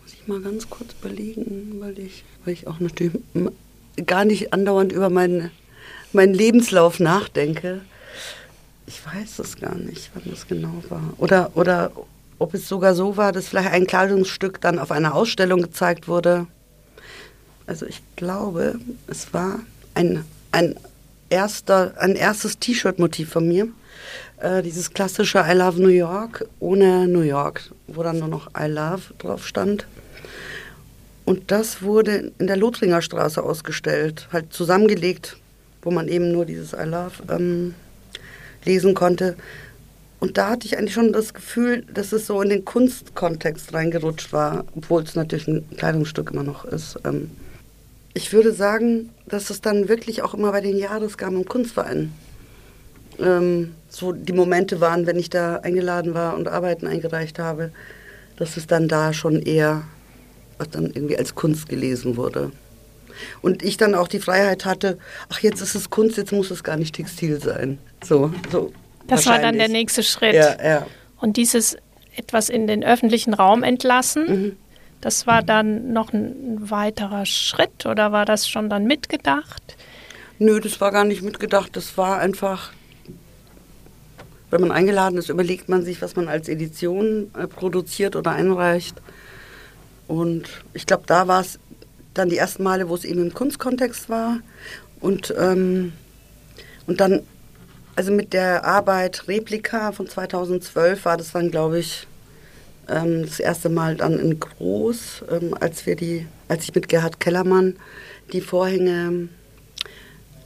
Muss 0.03 0.15
ich 0.15 0.29
mal 0.29 0.41
ganz 0.41 0.71
kurz 0.71 0.95
überlegen, 1.01 1.81
weil 1.81 1.99
ich, 1.99 2.25
weil 2.45 2.55
ich 2.55 2.69
auch 2.69 2.79
natürlich 2.79 3.15
gar 4.07 4.25
nicht 4.25 4.53
andauernd 4.53 4.93
über 4.93 5.11
meinen, 5.11 5.51
meinen 6.13 6.35
Lebenslauf 6.35 7.01
nachdenke. 7.01 7.81
Ich 8.87 9.01
weiß 9.05 9.39
es 9.39 9.57
gar 9.57 9.75
nicht, 9.75 10.11
wann 10.15 10.25
das 10.31 10.47
genau 10.47 10.83
war. 10.89 11.15
Oder, 11.19 11.51
oder 11.55 11.91
ob 12.39 12.55
es 12.55 12.69
sogar 12.69 12.95
so 12.95 13.17
war, 13.17 13.33
dass 13.33 13.49
vielleicht 13.49 13.71
ein 13.71 13.87
Kleidungsstück 13.87 14.61
dann 14.61 14.79
auf 14.79 14.91
einer 14.91 15.15
Ausstellung 15.15 15.63
gezeigt 15.63 16.09
wurde. 16.09 16.47
Also 17.67 17.87
ich 17.87 18.03
glaube, 18.17 18.79
es 19.07 19.33
war 19.33 19.61
ein, 19.95 20.25
ein, 20.53 20.75
erster, 21.31 21.95
ein 21.99 22.15
erstes 22.15 22.59
T-Shirt-Motiv 22.59 23.31
von 23.31 23.49
mir. 23.49 23.69
Äh, 24.39 24.63
dieses 24.63 24.91
klassische 24.91 25.45
I 25.49 25.55
Love 25.55 25.81
New 25.81 25.89
York 25.89 26.47
ohne 26.61 27.09
New 27.09 27.21
York, 27.21 27.71
wo 27.87 28.03
dann 28.03 28.19
nur 28.19 28.29
noch 28.29 28.49
I 28.59 28.67
Love 28.67 29.15
drauf 29.19 29.47
stand. 29.47 29.87
Und 31.25 31.51
das 31.51 31.81
wurde 31.81 32.33
in 32.39 32.47
der 32.47 32.57
Lothringer 32.57 33.01
Straße 33.01 33.43
ausgestellt, 33.43 34.29
halt 34.31 34.53
zusammengelegt, 34.53 35.39
wo 35.81 35.91
man 35.91 36.09
eben 36.09 36.33
nur 36.33 36.45
dieses 36.45 36.75
I 36.75 36.85
Love 36.85 37.23
ähm, 37.31 37.75
lesen 38.65 38.95
konnte. 38.95 39.37
Und 40.21 40.39
da 40.39 40.51
hatte 40.51 40.67
ich 40.67 40.79
eigentlich 40.79 40.95
schon 40.95 41.13
das 41.13 41.35
Gefühl, 41.35 41.85
dass 41.93 42.13
es 42.13 42.27
so 42.27 42.41
in 42.41 42.49
den 42.49 42.65
Kunstkontext 42.65 43.75
reingerutscht 43.75 44.33
war, 44.33 44.65
obwohl 44.75 45.03
es 45.03 45.15
natürlich 45.15 45.49
ein 45.49 45.69
Kleidungsstück 45.77 46.31
immer 46.31 46.43
noch 46.45 46.65
ist. 46.65 46.99
Ähm, 47.05 47.31
ich 48.15 48.33
würde 48.33 48.53
sagen, 48.53 49.11
dass 49.27 49.51
es 49.51 49.61
dann 49.61 49.89
wirklich 49.89 50.23
auch 50.23 50.35
immer 50.35 50.53
bei 50.53 50.61
den 50.61 50.79
Jahresgaben 50.79 51.39
im 51.39 51.45
Kunstverein 51.45 52.13
ähm, 53.19 53.75
so 53.89 54.13
die 54.13 54.33
Momente 54.33 54.81
waren, 54.81 55.07
wenn 55.07 55.19
ich 55.19 55.31
da 55.31 55.57
eingeladen 55.57 56.15
war 56.15 56.37
und 56.37 56.49
Arbeiten 56.49 56.87
eingereicht 56.87 57.39
habe, 57.39 57.71
dass 58.37 58.57
es 58.57 58.67
dann 58.67 58.89
da 58.89 59.13
schon 59.13 59.41
eher 59.41 59.83
dann 60.71 60.87
irgendwie 60.87 61.19
als 61.19 61.35
Kunst 61.35 61.69
gelesen 61.69 62.17
wurde. 62.17 62.51
Und 63.43 63.63
ich 63.63 63.77
dann 63.77 63.95
auch 63.95 64.09
die 64.09 64.21
Freiheit 64.21 64.65
hatte, 64.65 64.99
ach 65.29 65.41
jetzt 65.41 65.61
ist 65.61 65.75
es 65.75 65.91
Kunst, 65.91 66.17
jetzt 66.17 66.33
muss 66.33 66.51
es 66.51 66.65
gar 66.65 66.77
nicht 66.77 66.95
Textil 66.95 67.41
sein. 67.41 67.79
So, 68.03 68.33
so 68.51 68.73
das 69.07 69.27
war 69.27 69.39
dann 69.39 69.57
der 69.57 69.69
nächste 69.69 70.03
Schritt. 70.03 70.35
Ja, 70.35 70.57
ja. 70.63 70.87
Und 71.21 71.37
dieses 71.37 71.77
etwas 72.17 72.49
in 72.49 72.67
den 72.67 72.85
öffentlichen 72.85 73.35
Raum 73.35 73.63
entlassen, 73.63 74.27
mhm. 74.27 74.57
das 75.01 75.27
war 75.27 75.43
dann 75.43 75.93
noch 75.93 76.13
ein 76.13 76.71
weiterer 76.71 77.27
Schritt 77.27 77.87
oder 77.87 78.13
war 78.13 78.25
das 78.25 78.49
schon 78.49 78.71
dann 78.71 78.85
mitgedacht? 78.85 79.77
Nö, 80.39 80.61
das 80.61 80.81
war 80.81 80.91
gar 80.91 81.05
nicht 81.05 81.23
mitgedacht. 81.23 81.77
Das 81.77 81.97
war 81.97 82.19
einfach, 82.19 82.73
wenn 84.51 84.61
man 84.61 84.73
eingeladen 84.73 85.19
ist, 85.19 85.29
überlegt 85.29 85.69
man 85.69 85.83
sich, 85.83 86.03
was 86.03 86.17
man 86.17 86.29
als 86.29 86.49
Edition 86.49 87.31
äh, 87.39 87.47
produziert 87.47 88.17
oder 88.17 88.33
einreicht. 88.33 89.01
Und 90.07 90.45
ich 90.73 90.87
glaube, 90.87 91.05
da 91.07 91.29
war 91.29 91.41
es 91.41 91.59
dann 92.15 92.29
die 92.29 92.39
ersten 92.39 92.63
Male, 92.63 92.89
wo 92.89 92.95
es 92.95 93.05
eben 93.05 93.21
im 93.21 93.35
Kunstkontext 93.35 94.09
war. 94.09 94.41
Und, 95.01 95.35
ähm, 95.37 95.93
und 96.87 97.01
dann 97.01 97.23
also 97.97 98.11
mit 98.11 98.33
der 98.33 98.65
Arbeit 98.65 99.29
Replika 99.29 99.93
von 99.93 100.09
2012 100.09 101.05
war 101.05 101.17
das 101.17 101.33
dann, 101.33 101.51
glaube 101.51 101.79
ich, 101.79 102.07
ähm, 102.89 103.23
das 103.23 103.39
erste 103.39 103.69
Mal 103.69 103.97
dann 103.97 104.19
in 104.19 104.41
Groß, 104.41 105.25
ähm, 105.31 105.55
als 105.59 105.87
wir 105.87 105.95
die, 105.95 106.27
als 106.49 106.65
ich 106.65 106.75
mit 106.75 106.89
Gerhard 106.89 107.21
Kellermann 107.21 107.77
die 108.33 108.41
Vorhänge, 108.41 109.29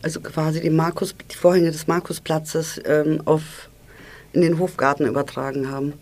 also 0.03 0.21
quasi 0.21 0.61
die 0.61 0.71
Markus, 0.71 1.15
die 1.31 1.37
Vorhänge 1.37 1.71
des 1.71 1.87
Markusplatzes 1.87 2.81
ähm, 2.85 3.23
auf 3.25 3.71
in 4.35 4.43
den 4.43 4.59
Hofgarten 4.59 5.07
übertragen 5.07 5.71
haben. 5.71 5.95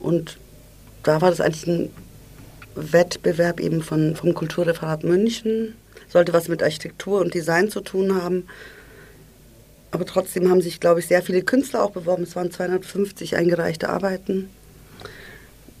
Und 0.00 0.38
da 1.02 1.20
war 1.20 1.28
das 1.28 1.42
eigentlich 1.42 1.66
ein 1.66 1.90
Wettbewerb 2.92 3.60
eben 3.60 3.82
von, 3.82 4.16
vom 4.16 4.34
Kulturreferat 4.34 5.04
München, 5.04 5.74
sollte 6.08 6.32
was 6.32 6.48
mit 6.48 6.62
Architektur 6.62 7.20
und 7.20 7.34
Design 7.34 7.70
zu 7.70 7.80
tun 7.80 8.14
haben. 8.14 8.44
Aber 9.90 10.06
trotzdem 10.06 10.48
haben 10.48 10.60
sich, 10.60 10.80
glaube 10.80 11.00
ich, 11.00 11.06
sehr 11.06 11.22
viele 11.22 11.42
Künstler 11.42 11.82
auch 11.82 11.90
beworben. 11.90 12.22
Es 12.22 12.36
waren 12.36 12.50
250 12.50 13.36
eingereichte 13.36 13.88
Arbeiten. 13.88 14.48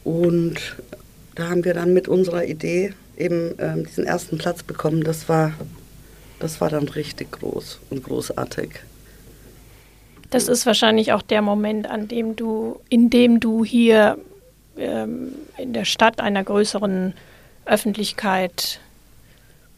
Und 0.02 0.76
da 1.34 1.48
haben 1.48 1.64
wir 1.64 1.74
dann 1.74 1.92
mit 1.92 2.08
unserer 2.08 2.44
Idee 2.44 2.92
eben 3.16 3.54
ähm, 3.58 3.86
diesen 3.86 4.04
ersten 4.04 4.38
Platz 4.38 4.62
bekommen. 4.62 5.04
Das 5.04 5.28
war, 5.28 5.52
das 6.38 6.60
war 6.60 6.70
dann 6.70 6.88
richtig 6.88 7.32
groß 7.32 7.78
und 7.90 8.02
großartig. 8.02 8.70
Das 10.30 10.48
ist 10.48 10.64
wahrscheinlich 10.64 11.12
auch 11.12 11.22
der 11.22 11.42
Moment, 11.42 11.88
an 11.88 12.08
dem 12.08 12.36
du, 12.36 12.80
in 12.88 13.10
dem 13.10 13.40
du 13.40 13.64
hier 13.64 14.16
ähm, 14.80 15.32
in 15.56 15.72
der 15.72 15.84
Stadt 15.84 16.20
einer 16.20 16.42
größeren 16.42 17.14
Öffentlichkeit 17.64 18.80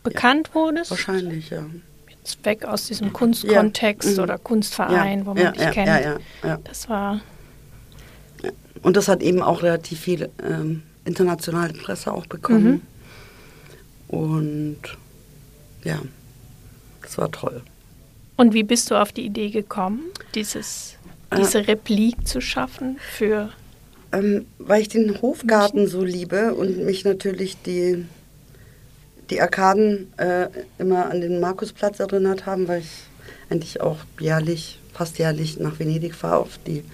bekannt 0.02 0.48
ja, 0.48 0.54
wurdest. 0.54 0.90
Wahrscheinlich, 0.90 1.50
ja 1.50 1.64
weg 2.44 2.64
aus 2.64 2.86
diesem 2.86 3.12
Kunstkontext 3.12 4.16
ja. 4.16 4.22
oder 4.22 4.38
Kunstverein, 4.38 5.20
ja. 5.20 5.26
wo 5.26 5.34
man 5.34 5.42
ja, 5.42 5.50
dich 5.50 5.70
kennt. 5.70 6.20
Das 6.64 6.88
war. 6.88 7.20
Und 8.82 8.96
das 8.96 9.08
hat 9.08 9.22
eben 9.22 9.42
auch 9.42 9.62
relativ 9.62 10.00
viel 10.00 10.28
ähm, 10.42 10.82
internationale 11.04 11.72
Presse 11.72 12.12
auch 12.12 12.26
bekommen. 12.26 12.82
Mhm. 14.08 14.16
Und 14.16 14.80
ja, 15.84 15.98
das 17.02 17.18
war 17.18 17.30
toll. 17.30 17.62
Und 18.36 18.54
wie 18.54 18.62
bist 18.62 18.90
du 18.90 19.00
auf 19.00 19.12
die 19.12 19.24
Idee 19.24 19.50
gekommen, 19.50 20.02
dieses, 20.34 20.96
diese 21.36 21.58
äh, 21.60 21.62
Replik 21.62 22.26
zu 22.26 22.40
schaffen 22.40 22.98
für. 22.98 23.50
Ähm, 24.12 24.46
weil 24.58 24.82
ich 24.82 24.88
den 24.88 25.20
Hofgarten 25.22 25.86
so 25.86 26.02
liebe 26.02 26.54
und 26.54 26.84
mich 26.84 27.04
natürlich 27.04 27.56
die 27.62 28.04
die 29.32 29.40
Arkaden 29.40 30.12
äh, 30.18 30.48
immer 30.78 31.10
an 31.10 31.22
den 31.22 31.40
Markusplatz 31.40 32.00
erinnert 32.00 32.44
haben, 32.44 32.68
weil 32.68 32.80
ich 32.80 33.04
eigentlich 33.48 33.80
auch 33.80 33.98
jährlich, 34.20 34.78
fast 34.92 35.18
jährlich 35.18 35.58
nach 35.58 35.78
Venedig 35.78 36.14
fahre, 36.14 36.38
auf 36.38 36.58
die 36.66 36.84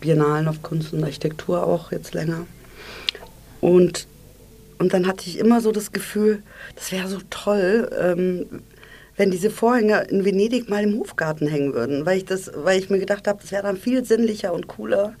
Biennalen 0.00 0.48
auf 0.48 0.62
Kunst 0.62 0.92
und 0.92 1.04
Architektur 1.04 1.64
auch 1.64 1.92
jetzt 1.92 2.14
länger. 2.14 2.46
Und, 3.60 4.08
und 4.78 4.92
dann 4.92 5.06
hatte 5.06 5.28
ich 5.28 5.38
immer 5.38 5.60
so 5.60 5.70
das 5.70 5.92
Gefühl, 5.92 6.42
das 6.74 6.90
wäre 6.90 7.06
so 7.06 7.18
toll, 7.30 7.88
ähm, 7.96 8.46
wenn 9.16 9.30
diese 9.30 9.50
Vorhänge 9.50 10.02
in 10.08 10.24
Venedig 10.24 10.68
mal 10.68 10.82
im 10.82 10.98
Hofgarten 10.98 11.46
hängen 11.46 11.74
würden, 11.74 12.06
weil 12.06 12.18
ich, 12.18 12.24
das, 12.24 12.50
weil 12.54 12.78
ich 12.78 12.90
mir 12.90 12.98
gedacht 12.98 13.28
habe, 13.28 13.40
das 13.42 13.52
wäre 13.52 13.62
dann 13.62 13.76
viel 13.76 14.04
sinnlicher 14.04 14.52
und 14.52 14.68
cooler, 14.68 15.14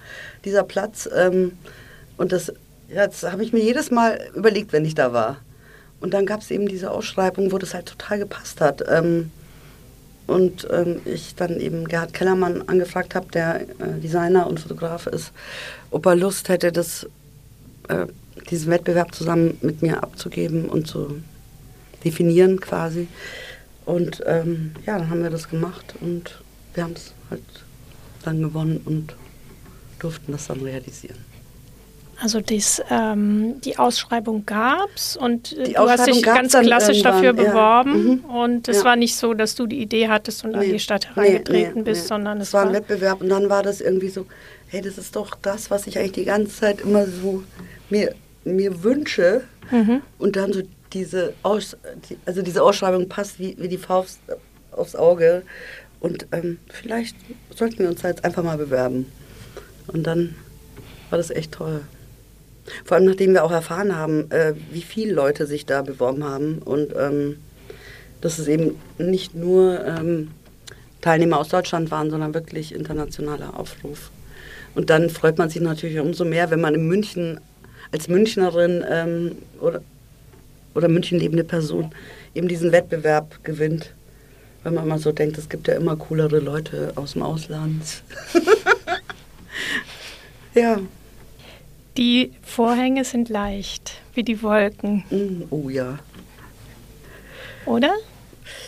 dieser 0.44 0.62
Platz. 0.62 1.08
Ähm, 1.14 1.52
und 2.16 2.32
das, 2.32 2.52
das 2.88 3.24
habe 3.24 3.44
ich 3.44 3.52
mir 3.52 3.62
jedes 3.62 3.90
Mal 3.90 4.18
überlegt, 4.34 4.72
wenn 4.72 4.84
ich 4.84 4.94
da 4.94 5.12
war. 5.12 5.38
Und 6.00 6.14
dann 6.14 6.26
gab 6.26 6.40
es 6.40 6.50
eben 6.50 6.66
diese 6.66 6.90
Ausschreibung, 6.90 7.52
wo 7.52 7.58
das 7.58 7.74
halt 7.74 7.86
total 7.86 8.18
gepasst 8.18 8.60
hat. 8.60 8.82
Ähm, 8.88 9.30
und 10.26 10.66
ähm, 10.70 11.00
ich 11.04 11.34
dann 11.34 11.60
eben 11.60 11.86
Gerhard 11.86 12.14
Kellermann 12.14 12.62
angefragt 12.68 13.14
habe, 13.14 13.26
der 13.32 13.62
äh, 13.62 14.00
Designer 14.02 14.46
und 14.46 14.60
Fotograf 14.60 15.06
ist, 15.06 15.32
ob 15.90 16.06
er 16.06 16.16
Lust 16.16 16.48
hätte, 16.48 16.72
das, 16.72 17.06
äh, 17.88 18.06
diesen 18.50 18.70
Wettbewerb 18.70 19.14
zusammen 19.14 19.58
mit 19.60 19.82
mir 19.82 20.02
abzugeben 20.02 20.68
und 20.68 20.86
zu 20.86 21.20
definieren 22.04 22.60
quasi. 22.60 23.08
Und 23.92 24.22
ähm, 24.26 24.72
ja, 24.86 24.98
dann 24.98 25.10
haben 25.10 25.22
wir 25.22 25.28
das 25.28 25.50
gemacht 25.50 25.94
und 26.00 26.40
wir 26.72 26.84
haben 26.84 26.94
es 26.94 27.12
halt 27.28 27.42
dann 28.24 28.40
gewonnen 28.40 28.80
und 28.86 29.14
durften 29.98 30.32
das 30.32 30.46
dann 30.46 30.60
realisieren. 30.60 31.18
Also 32.18 32.40
dies, 32.40 32.80
ähm, 32.88 33.60
die 33.60 33.78
Ausschreibung 33.78 34.46
gab 34.46 34.88
es 34.94 35.16
und 35.16 35.52
äh, 35.58 35.64
Die 35.64 35.72
du 35.74 35.90
hast 35.90 36.06
dich 36.06 36.22
ganz 36.22 36.52
klassisch 36.52 37.02
dafür 37.02 37.34
irgendwann, 37.34 37.44
ja. 37.46 37.82
beworben. 37.82 38.04
Mhm. 38.04 38.24
Und 38.24 38.68
es 38.68 38.78
Ja. 38.78 38.84
war 38.84 38.96
nicht 38.96 39.16
so, 39.16 39.34
dass 39.34 39.56
du 39.56 39.66
die 39.66 39.82
Idee 39.82 40.08
hattest 40.08 40.42
und 40.44 40.54
an 40.54 40.60
Nee. 40.60 40.72
die 40.72 40.78
Stadt 40.78 41.14
herangetreten 41.14 41.78
nee, 41.78 41.82
bist, 41.82 42.02
nee. 42.02 42.08
sondern 42.08 42.40
es 42.40 42.48
es 42.48 42.54
war 42.54 42.62
war 42.62 42.68
ein 42.70 42.74
Wettbewerb 42.74 43.20
und 43.20 43.28
dann 43.28 43.50
war 43.50 43.62
das 43.62 43.82
irgendwie 43.82 44.08
so, 44.08 44.24
hey, 44.68 44.80
das 44.80 44.96
ist 44.96 45.16
doch 45.16 45.34
das, 45.42 45.70
was 45.70 45.86
ich 45.86 45.98
eigentlich 45.98 46.12
die 46.12 46.24
ganze 46.24 46.60
Zeit 46.60 46.80
immer 46.80 47.04
so 47.06 47.42
mir, 47.90 48.14
mir 48.44 48.82
wünsche. 48.82 49.42
Mhm. 49.70 50.00
Und 50.18 50.36
dann 50.36 50.52
so 50.54 50.62
diese, 50.92 51.34
Aus, 51.42 51.76
also 52.26 52.42
diese 52.42 52.62
Ausschreibung 52.62 53.08
passt 53.08 53.38
wie, 53.38 53.56
wie 53.58 53.68
die 53.68 53.78
Faust 53.78 54.20
aufs 54.70 54.94
Auge. 54.94 55.42
Und 56.00 56.26
ähm, 56.32 56.58
vielleicht 56.68 57.16
sollten 57.54 57.80
wir 57.80 57.88
uns 57.88 58.02
da 58.02 58.08
jetzt 58.08 58.24
einfach 58.24 58.42
mal 58.42 58.58
bewerben. 58.58 59.10
Und 59.86 60.06
dann 60.06 60.34
war 61.10 61.18
das 61.18 61.30
echt 61.30 61.52
toll. 61.52 61.82
Vor 62.84 62.96
allem 62.96 63.06
nachdem 63.06 63.32
wir 63.32 63.44
auch 63.44 63.50
erfahren 63.50 63.96
haben, 63.96 64.30
äh, 64.30 64.54
wie 64.70 64.82
viele 64.82 65.12
Leute 65.12 65.46
sich 65.46 65.66
da 65.66 65.82
beworben 65.82 66.24
haben. 66.24 66.58
Und 66.58 66.94
ähm, 66.96 67.36
dass 68.20 68.38
es 68.38 68.48
eben 68.48 68.76
nicht 68.98 69.34
nur 69.34 69.84
ähm, 69.84 70.30
Teilnehmer 71.00 71.38
aus 71.38 71.48
Deutschland 71.48 71.90
waren, 71.90 72.10
sondern 72.10 72.34
wirklich 72.34 72.74
internationaler 72.74 73.58
Aufruf. 73.58 74.10
Und 74.74 74.88
dann 74.88 75.10
freut 75.10 75.38
man 75.38 75.50
sich 75.50 75.60
natürlich 75.60 75.98
umso 75.98 76.24
mehr, 76.24 76.50
wenn 76.50 76.60
man 76.60 76.74
in 76.74 76.86
München 76.86 77.40
als 77.90 78.08
Münchnerin 78.08 78.84
ähm, 78.88 79.36
oder, 79.60 79.82
oder 80.74 80.88
München 80.88 81.18
lebende 81.18 81.44
Person 81.44 81.90
eben 82.34 82.48
diesen 82.48 82.72
Wettbewerb 82.72 83.42
gewinnt. 83.44 83.92
Weil 84.62 84.72
man 84.72 84.84
immer 84.84 84.98
so 84.98 85.12
denkt, 85.12 85.38
es 85.38 85.48
gibt 85.48 85.66
ja 85.68 85.74
immer 85.74 85.96
coolere 85.96 86.38
Leute 86.38 86.92
aus 86.94 87.12
dem 87.14 87.22
Ausland. 87.22 87.82
ja. 90.54 90.80
Die 91.96 92.32
Vorhänge 92.42 93.04
sind 93.04 93.28
leicht, 93.28 94.00
wie 94.14 94.22
die 94.22 94.42
Wolken, 94.42 95.04
Mm, 95.10 95.42
Oh 95.50 95.68
ja. 95.68 95.98
oder? 97.66 97.92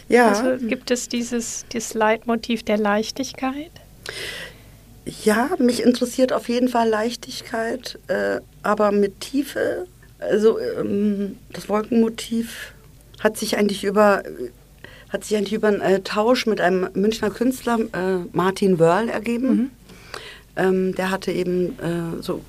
Ja. 0.08 0.28
Also 0.28 0.66
gibt 0.66 0.90
es 0.90 1.08
dieses, 1.08 1.64
dieses 1.72 1.94
Leitmotiv 1.94 2.62
der 2.64 2.76
Leichtigkeit? 2.76 3.70
Ja, 5.24 5.50
mich 5.58 5.82
interessiert 5.82 6.32
auf 6.32 6.48
jeden 6.48 6.68
Fall 6.68 6.88
Leichtigkeit, 6.88 7.98
äh, 8.08 8.40
aber 8.62 8.92
mit 8.92 9.20
Tiefe. 9.20 9.86
Also 10.18 10.58
ähm, 10.58 11.36
das 11.52 11.68
Wolkenmotiv 11.68 12.72
hat 13.20 13.36
sich 13.36 13.56
eigentlich 13.56 13.84
über 13.84 14.22
hat 15.08 15.24
sich 15.24 15.36
eigentlich 15.36 15.52
über 15.52 15.68
einen 15.68 15.80
äh, 15.80 16.00
Tausch 16.00 16.46
mit 16.46 16.60
einem 16.60 16.88
Münchner 16.94 17.30
Künstler 17.30 17.78
äh, 17.92 18.26
Martin 18.32 18.80
Wörl 18.80 19.08
ergeben. 19.08 19.70
Ähm, 20.56 20.94
der 20.96 21.10
hatte 21.10 21.30
eben 21.30 21.78
äh, 21.78 22.20
so 22.20 22.42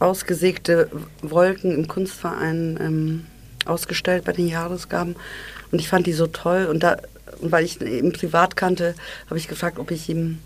ausgesägte 0.00 0.90
Wolken 1.22 1.72
im 1.72 1.86
Kunstverein 1.86 2.78
ähm, 2.80 3.26
ausgestellt 3.66 4.24
bei 4.24 4.32
den 4.32 4.48
Jahresgaben. 4.48 5.14
Und 5.70 5.80
ich 5.80 5.88
fand 5.88 6.06
die 6.08 6.12
so 6.12 6.26
toll. 6.26 6.66
Und 6.68 6.82
da 6.82 6.96
und 7.40 7.52
weil 7.52 7.64
ich 7.64 7.80
ihn 7.80 7.86
eben 7.86 8.12
privat 8.12 8.56
kannte, 8.56 8.94
habe 9.26 9.38
ich 9.38 9.48
gefragt, 9.48 9.78
ob 9.78 9.90
ich 9.90 10.08
ihm 10.08 10.38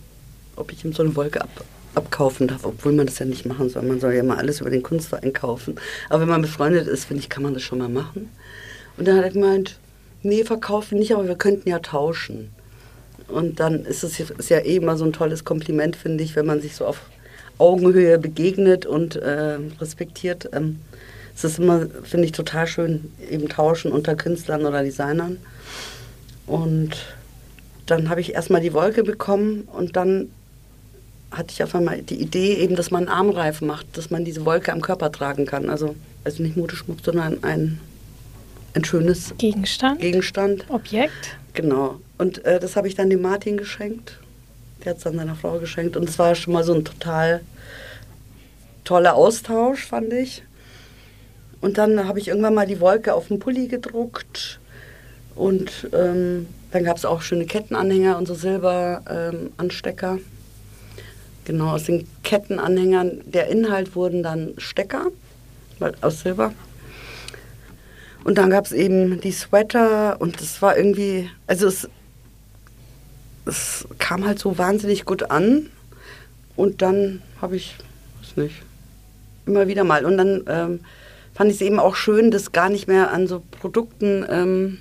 ob 0.56 0.72
ich 0.72 0.84
ihm 0.84 0.92
so 0.92 1.02
eine 1.02 1.14
Wolke 1.16 1.40
ab, 1.40 1.50
abkaufen 1.96 2.48
darf, 2.48 2.64
obwohl 2.64 2.92
man 2.92 3.06
das 3.06 3.18
ja 3.18 3.26
nicht 3.26 3.46
machen 3.46 3.68
soll. 3.68 3.82
Man 3.82 4.00
soll 4.00 4.14
ja 4.14 4.22
mal 4.22 4.36
alles 4.36 4.60
über 4.60 4.70
den 4.70 4.82
Kunstverein 4.82 5.32
kaufen. 5.32 5.76
Aber 6.08 6.20
wenn 6.20 6.28
man 6.28 6.42
befreundet 6.42 6.86
ist, 6.86 7.06
finde 7.06 7.22
ich, 7.22 7.28
kann 7.28 7.42
man 7.42 7.54
das 7.54 7.62
schon 7.62 7.78
mal 7.78 7.88
machen. 7.88 8.30
Und 8.96 9.08
dann 9.08 9.16
hat 9.16 9.24
er 9.24 9.30
gemeint, 9.30 9.78
nee, 10.22 10.44
verkaufen 10.44 10.98
nicht, 10.98 11.12
aber 11.14 11.26
wir 11.26 11.36
könnten 11.36 11.68
ja 11.68 11.78
tauschen. 11.78 12.50
Und 13.28 13.60
dann 13.60 13.84
ist 13.84 14.04
es 14.04 14.20
ist 14.20 14.50
ja 14.50 14.58
eh 14.58 14.76
immer 14.76 14.96
so 14.96 15.04
ein 15.04 15.12
tolles 15.12 15.44
Kompliment, 15.44 15.96
finde 15.96 16.22
ich, 16.22 16.36
wenn 16.36 16.46
man 16.46 16.60
sich 16.60 16.76
so 16.76 16.86
auf 16.86 17.00
Augenhöhe 17.58 18.18
begegnet 18.18 18.86
und 18.86 19.16
äh, 19.16 19.58
respektiert. 19.80 20.50
Ähm, 20.52 20.80
es 21.34 21.44
ist 21.44 21.58
immer, 21.58 21.86
finde 22.02 22.26
ich, 22.26 22.32
total 22.32 22.66
schön, 22.66 23.12
eben 23.30 23.48
tauschen 23.48 23.92
unter 23.92 24.14
Künstlern 24.14 24.64
oder 24.64 24.82
Designern. 24.82 25.38
Und 26.46 26.96
dann 27.86 28.08
habe 28.08 28.20
ich 28.20 28.34
erstmal 28.34 28.60
die 28.60 28.72
Wolke 28.72 29.02
bekommen 29.02 29.68
und 29.72 29.96
dann 29.96 30.30
hatte 31.36 31.52
ich 31.52 31.62
auf 31.62 31.74
einmal 31.74 32.02
die 32.02 32.20
Idee, 32.20 32.54
eben, 32.54 32.76
dass 32.76 32.90
man 32.90 33.08
einen 33.08 33.16
Armreif 33.16 33.60
macht, 33.60 33.96
dass 33.96 34.10
man 34.10 34.24
diese 34.24 34.44
Wolke 34.44 34.72
am 34.72 34.80
Körper 34.80 35.12
tragen 35.12 35.46
kann. 35.46 35.68
Also, 35.68 35.94
also 36.24 36.42
nicht 36.42 36.56
Modeschmuck, 36.56 36.98
sondern 37.02 37.42
ein, 37.44 37.80
ein 38.74 38.84
schönes 38.84 39.34
Gegenstand? 39.38 40.00
Gegenstand. 40.00 40.64
Objekt? 40.68 41.36
Genau. 41.54 42.00
Und 42.18 42.44
äh, 42.44 42.60
das 42.60 42.76
habe 42.76 42.88
ich 42.88 42.94
dann 42.94 43.10
dem 43.10 43.22
Martin 43.22 43.56
geschenkt. 43.56 44.18
Der 44.84 44.90
hat 44.90 44.98
es 44.98 45.04
dann 45.04 45.16
seiner 45.16 45.34
Frau 45.34 45.58
geschenkt. 45.58 45.96
Und 45.96 46.08
es 46.08 46.18
war 46.18 46.34
schon 46.34 46.52
mal 46.52 46.64
so 46.64 46.74
ein 46.74 46.84
total 46.84 47.40
toller 48.84 49.14
Austausch, 49.14 49.84
fand 49.84 50.12
ich. 50.12 50.42
Und 51.60 51.78
dann 51.78 52.06
habe 52.06 52.18
ich 52.18 52.28
irgendwann 52.28 52.54
mal 52.54 52.66
die 52.66 52.80
Wolke 52.80 53.14
auf 53.14 53.28
den 53.28 53.38
Pulli 53.38 53.66
gedruckt. 53.66 54.60
Und 55.34 55.88
ähm, 55.92 56.46
dann 56.70 56.84
gab 56.84 56.96
es 56.96 57.04
auch 57.04 57.22
schöne 57.22 57.46
Kettenanhänger 57.46 58.16
und 58.18 58.26
so 58.26 58.34
Silberanstecker. 58.34 60.18
Genau, 61.46 61.70
aus 61.70 61.84
den 61.84 62.06
Kettenanhängern, 62.22 63.22
der 63.24 63.48
Inhalt 63.48 63.96
wurden 63.96 64.22
dann 64.22 64.52
Stecker 64.58 65.06
aus 66.02 66.20
Silber. 66.20 66.52
Und 68.24 68.38
dann 68.38 68.50
gab 68.50 68.66
es 68.66 68.72
eben 68.72 69.20
die 69.20 69.30
Sweater 69.30 70.20
und 70.20 70.40
es 70.40 70.60
war 70.60 70.76
irgendwie, 70.76 71.30
also 71.46 71.68
es, 71.68 71.88
es 73.46 73.86
kam 73.98 74.26
halt 74.26 74.38
so 74.38 74.58
wahnsinnig 74.58 75.04
gut 75.04 75.30
an. 75.30 75.70
Und 76.56 76.82
dann 76.82 77.22
habe 77.40 77.56
ich, 77.56 77.76
weiß 78.20 78.36
nicht, 78.36 78.56
immer 79.46 79.68
wieder 79.68 79.84
mal. 79.84 80.04
Und 80.04 80.16
dann 80.16 80.42
ähm, 80.48 80.80
fand 81.34 81.50
ich 81.50 81.56
es 81.56 81.62
eben 81.62 81.78
auch 81.78 81.94
schön, 81.94 82.30
das 82.30 82.50
gar 82.50 82.68
nicht 82.68 82.88
mehr 82.88 83.12
an 83.12 83.28
so 83.28 83.42
Produkten 83.60 84.26
ähm, 84.28 84.78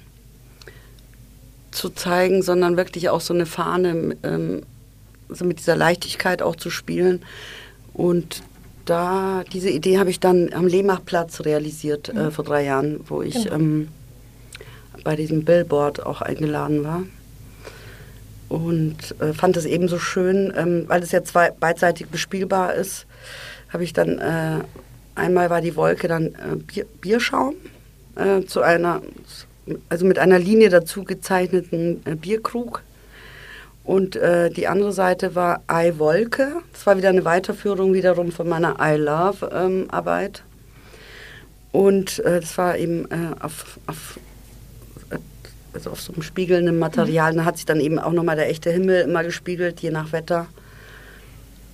zu 1.69 1.89
zeigen, 1.89 2.41
sondern 2.41 2.77
wirklich 2.77 3.09
auch 3.09 3.21
so 3.21 3.33
eine 3.33 3.45
Fahne, 3.45 4.15
ähm, 4.23 4.63
so 5.29 5.45
mit 5.45 5.59
dieser 5.59 5.75
Leichtigkeit 5.75 6.41
auch 6.41 6.55
zu 6.55 6.69
spielen. 6.69 7.21
Und 7.93 8.43
da, 8.85 9.43
diese 9.51 9.69
Idee 9.69 9.97
habe 9.97 10.09
ich 10.09 10.19
dann 10.19 10.53
am 10.53 10.67
Lehmachplatz 10.67 11.41
realisiert 11.41 12.09
äh, 12.09 12.31
vor 12.31 12.45
drei 12.45 12.63
Jahren, 12.63 12.99
wo 13.07 13.21
ich 13.21 13.33
Genau. 13.45 13.55
ähm, 13.55 13.87
bei 15.03 15.15
diesem 15.15 15.43
Billboard 15.45 16.05
auch 16.05 16.21
eingeladen 16.21 16.83
war. 16.83 17.03
Und 18.47 19.19
äh, 19.19 19.33
fand 19.33 19.57
es 19.57 19.65
eben 19.65 19.87
so 19.87 19.97
schön, 19.97 20.53
ähm, 20.55 20.85
weil 20.87 21.01
es 21.01 21.11
ja 21.11 21.23
zwei, 21.23 21.51
beidseitig 21.51 22.07
bespielbar 22.07 22.75
ist, 22.75 23.05
habe 23.69 23.83
ich 23.83 23.93
dann, 23.93 24.19
äh, 24.19 24.59
einmal 25.15 25.49
war 25.49 25.61
die 25.61 25.75
Wolke 25.75 26.07
dann 26.07 26.27
äh, 26.27 26.55
Bier, 26.55 26.85
Bierschaum 27.01 27.55
äh, 28.15 28.45
zu 28.45 28.61
einer, 28.61 29.01
also 29.89 30.05
mit 30.05 30.19
einer 30.19 30.37
Linie 30.39 30.69
dazu 30.69 31.03
gezeichneten 31.03 32.01
äh, 32.05 32.15
Bierkrug. 32.15 32.83
Und 33.85 34.15
äh, 34.15 34.49
die 34.49 34.67
andere 34.67 34.91
Seite 34.91 35.35
war 35.35 35.61
I 35.71 35.99
Wolke. 35.99 36.63
Das 36.73 36.87
war 36.87 36.97
wieder 36.97 37.09
eine 37.09 37.23
Weiterführung 37.23 37.93
wiederum 37.93 38.31
von 38.31 38.49
meiner 38.49 38.77
I 38.81 38.97
Love 38.97 39.49
ähm, 39.53 39.85
Arbeit. 39.89 40.43
Und 41.71 42.19
äh, 42.19 42.39
das 42.39 42.57
war 42.57 42.77
eben 42.77 43.05
äh, 43.11 43.35
auf, 43.39 43.79
auf, 43.85 44.19
also 45.73 45.91
auf 45.91 46.01
so 46.01 46.13
einem 46.13 46.23
spiegelnden 46.23 46.79
Material. 46.79 47.35
Da 47.35 47.45
hat 47.45 47.57
sich 47.57 47.67
dann 47.67 47.79
eben 47.79 47.99
auch 47.99 48.11
nochmal 48.11 48.35
der 48.35 48.49
echte 48.49 48.71
Himmel 48.71 49.01
immer 49.01 49.23
gespiegelt, 49.23 49.81
je 49.81 49.91
nach 49.91 50.11
Wetter. 50.11 50.47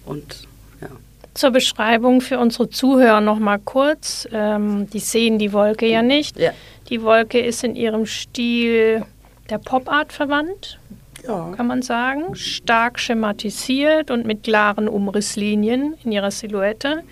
Und 0.06 0.48
ja. 0.82 0.90
Zur 1.34 1.52
Beschreibung 1.52 2.20
für 2.20 2.40
unsere 2.40 2.70
Zuhörer 2.70 3.22
noch 3.22 3.40
mal 3.40 3.60
kurz. 3.60 4.28
Ähm, 4.34 4.90
die 4.90 5.00
sehen 5.00 5.40
die 5.40 5.54
Wolke 5.54 5.88
ja 5.88 6.02
nicht. 6.02 6.38
Ja. 6.38 6.52
Die 6.90 7.02
Wolke 7.04 7.40
ist 7.40 7.64
in 7.64 7.78
ihrem 7.78 8.06
Stil 8.06 9.06
der 9.50 9.60
Pop-Art 9.60 10.12
verwandt, 10.12 10.80
Ja. 11.28 11.54
kann 11.56 11.68
man 11.68 11.82
sagen. 11.82 12.36
Stark 12.36 13.00
schematisiert 13.00 14.12
und 14.12 14.26
mit 14.26 14.44
klaren 14.44 14.88
Umrisslinien 14.88 15.96
in 16.04 16.12
ihrer 16.12 16.32
Silhouette. 16.32 17.04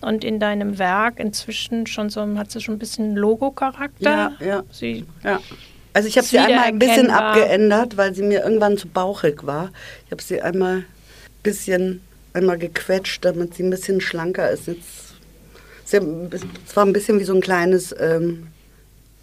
Und 0.00 0.24
in 0.24 0.40
deinem 0.40 0.78
Werk 0.78 1.20
inzwischen 1.20 1.86
schon 1.86 2.08
so, 2.08 2.26
hat 2.38 2.50
sie 2.50 2.60
schon 2.60 2.76
ein 2.76 2.78
bisschen 2.78 3.16
Logo-Charakter. 3.16 4.32
Ja, 4.40 4.46
ja. 4.46 4.62
Sie, 4.70 5.04
Ja. 5.22 5.40
Also 5.92 6.08
ich 6.08 6.16
habe 6.16 6.26
sie 6.26 6.38
einmal 6.38 6.66
ein 6.66 6.78
bisschen 6.78 7.10
abgeändert, 7.10 7.96
weil 7.96 8.14
sie 8.14 8.22
mir 8.22 8.44
irgendwann 8.44 8.78
zu 8.78 8.86
bauchig 8.88 9.44
war. 9.44 9.70
Ich 10.06 10.12
habe 10.12 10.22
sie 10.22 10.40
einmal 10.40 10.76
ein 10.76 10.84
bisschen 11.42 12.00
einmal 12.32 12.58
gequetscht, 12.58 13.24
damit 13.24 13.54
sie 13.54 13.64
ein 13.64 13.70
bisschen 13.70 14.00
schlanker 14.00 14.50
ist. 14.50 14.68
Jetzt, 14.68 15.14
sie, 15.84 15.96
es 15.96 16.76
war 16.76 16.86
ein 16.86 16.92
bisschen 16.92 17.18
wie 17.18 17.24
so 17.24 17.34
ein 17.34 17.40
kleines 17.40 17.94
ähm, 17.98 18.46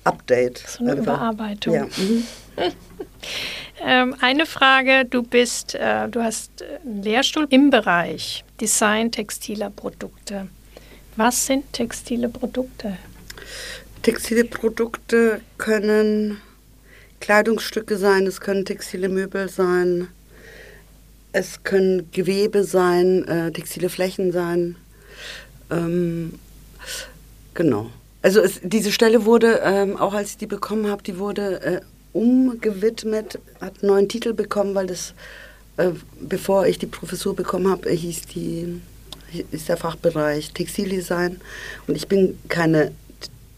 Update. 0.07 0.59
so 0.59 0.83
eine 0.83 0.93
einfach. 0.93 1.15
Überarbeitung. 1.15 1.73
Ja. 1.73 1.85
Mhm. 1.85 2.23
Ähm, 3.79 4.15
eine 4.21 4.47
Frage, 4.47 5.05
du 5.05 5.21
bist, 5.21 5.75
äh, 5.75 6.09
du 6.09 6.23
hast 6.23 6.63
einen 6.83 7.03
Lehrstuhl 7.03 7.45
im 7.51 7.69
Bereich 7.69 8.43
Design 8.59 9.11
textiler 9.11 9.69
Produkte. 9.69 10.47
Was 11.15 11.45
sind 11.45 11.71
textile 11.73 12.27
Produkte? 12.27 12.97
Textile 14.01 14.45
Produkte 14.45 15.41
können 15.59 16.41
Kleidungsstücke 17.19 17.97
sein, 17.97 18.25
es 18.25 18.41
können 18.41 18.65
textile 18.65 19.09
Möbel 19.09 19.47
sein, 19.47 20.07
es 21.31 21.63
können 21.63 22.09
Gewebe 22.11 22.63
sein, 22.63 23.27
äh, 23.27 23.51
textile 23.51 23.89
Flächen 23.89 24.31
sein. 24.31 24.75
Ähm, 25.69 26.39
Genau. 27.57 27.89
Also 28.27 28.41
es, 28.41 28.59
diese 28.61 28.91
Stelle 28.91 29.23
wurde, 29.23 29.61
ähm, 29.63 29.95
auch 29.95 30.13
als 30.13 30.31
ich 30.31 30.37
die 30.37 30.47
bekommen 30.47 30.89
habe, 30.89 31.01
die 31.01 31.17
wurde 31.17 31.61
äh, 31.61 31.79
umgewidmet, 32.11 33.39
hat 33.61 33.81
einen 33.81 33.89
neuen 33.89 34.09
Titel 34.09 34.33
bekommen, 34.33 34.75
weil 34.75 34.85
das, 34.85 35.13
äh, 35.77 35.91
bevor 36.19 36.67
ich 36.67 36.77
die 36.77 36.87
Professur 36.87 37.33
bekommen 37.33 37.69
habe, 37.69 37.89
hieß 37.89 38.23
die 38.23 38.81
ist 39.51 39.69
der 39.69 39.77
Fachbereich 39.77 40.51
Textildesign 40.51 41.39
und 41.87 41.95
ich 41.95 42.09
bin 42.09 42.37
keine 42.49 42.91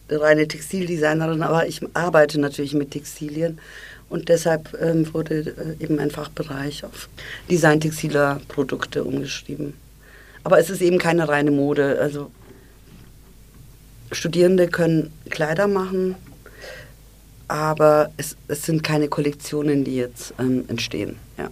reine 0.07 0.47
Textildesignerin, 0.47 1.41
aber 1.41 1.65
ich 1.65 1.81
arbeite 1.95 2.39
natürlich 2.39 2.75
mit 2.75 2.91
Textilien 2.91 3.57
und 4.07 4.29
deshalb 4.29 4.79
ähm, 4.79 5.11
wurde 5.15 5.55
äh, 5.79 5.83
eben 5.83 5.97
ein 5.97 6.11
Fachbereich 6.11 6.85
auf 6.85 7.09
Design 7.49 7.81
textiler 7.81 8.39
Produkte 8.47 9.03
umgeschrieben. 9.03 9.73
Aber 10.43 10.59
es 10.59 10.69
ist 10.69 10.83
eben 10.83 10.99
keine 10.99 11.27
reine 11.27 11.49
Mode. 11.49 11.97
Also 11.99 12.29
Studierende 14.11 14.67
können 14.67 15.11
Kleider 15.29 15.67
machen, 15.67 16.15
aber 17.47 18.11
es, 18.17 18.37
es 18.47 18.63
sind 18.63 18.83
keine 18.83 19.07
Kollektionen, 19.07 19.83
die 19.83 19.95
jetzt 19.95 20.33
ähm, 20.39 20.65
entstehen. 20.67 21.17
Ja. 21.37 21.49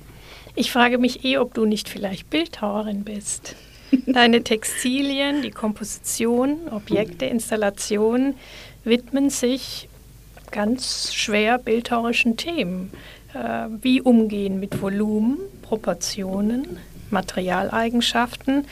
Ich 0.55 0.71
frage 0.71 0.97
mich 0.97 1.23
eh, 1.23 1.37
ob 1.37 1.53
du 1.53 1.65
nicht 1.65 1.89
vielleicht 1.89 2.29
Bildhauerin 2.29 3.03
bist. 3.03 3.55
Deine 4.05 4.43
Textilien, 4.43 5.41
die 5.41 5.51
Komposition, 5.51 6.57
Objekte, 6.71 7.25
Installationen 7.25 8.35
widmen 8.83 9.29
sich 9.29 9.87
ganz 10.51 11.13
schwer 11.13 11.57
bildhauerischen 11.57 12.37
Themen. 12.37 12.91
Äh, 13.33 13.67
wie 13.81 14.01
umgehen 14.01 14.59
mit 14.59 14.81
Volumen, 14.81 15.37
Proportionen, 15.61 16.79
Materialeigenschaften, 17.09 18.65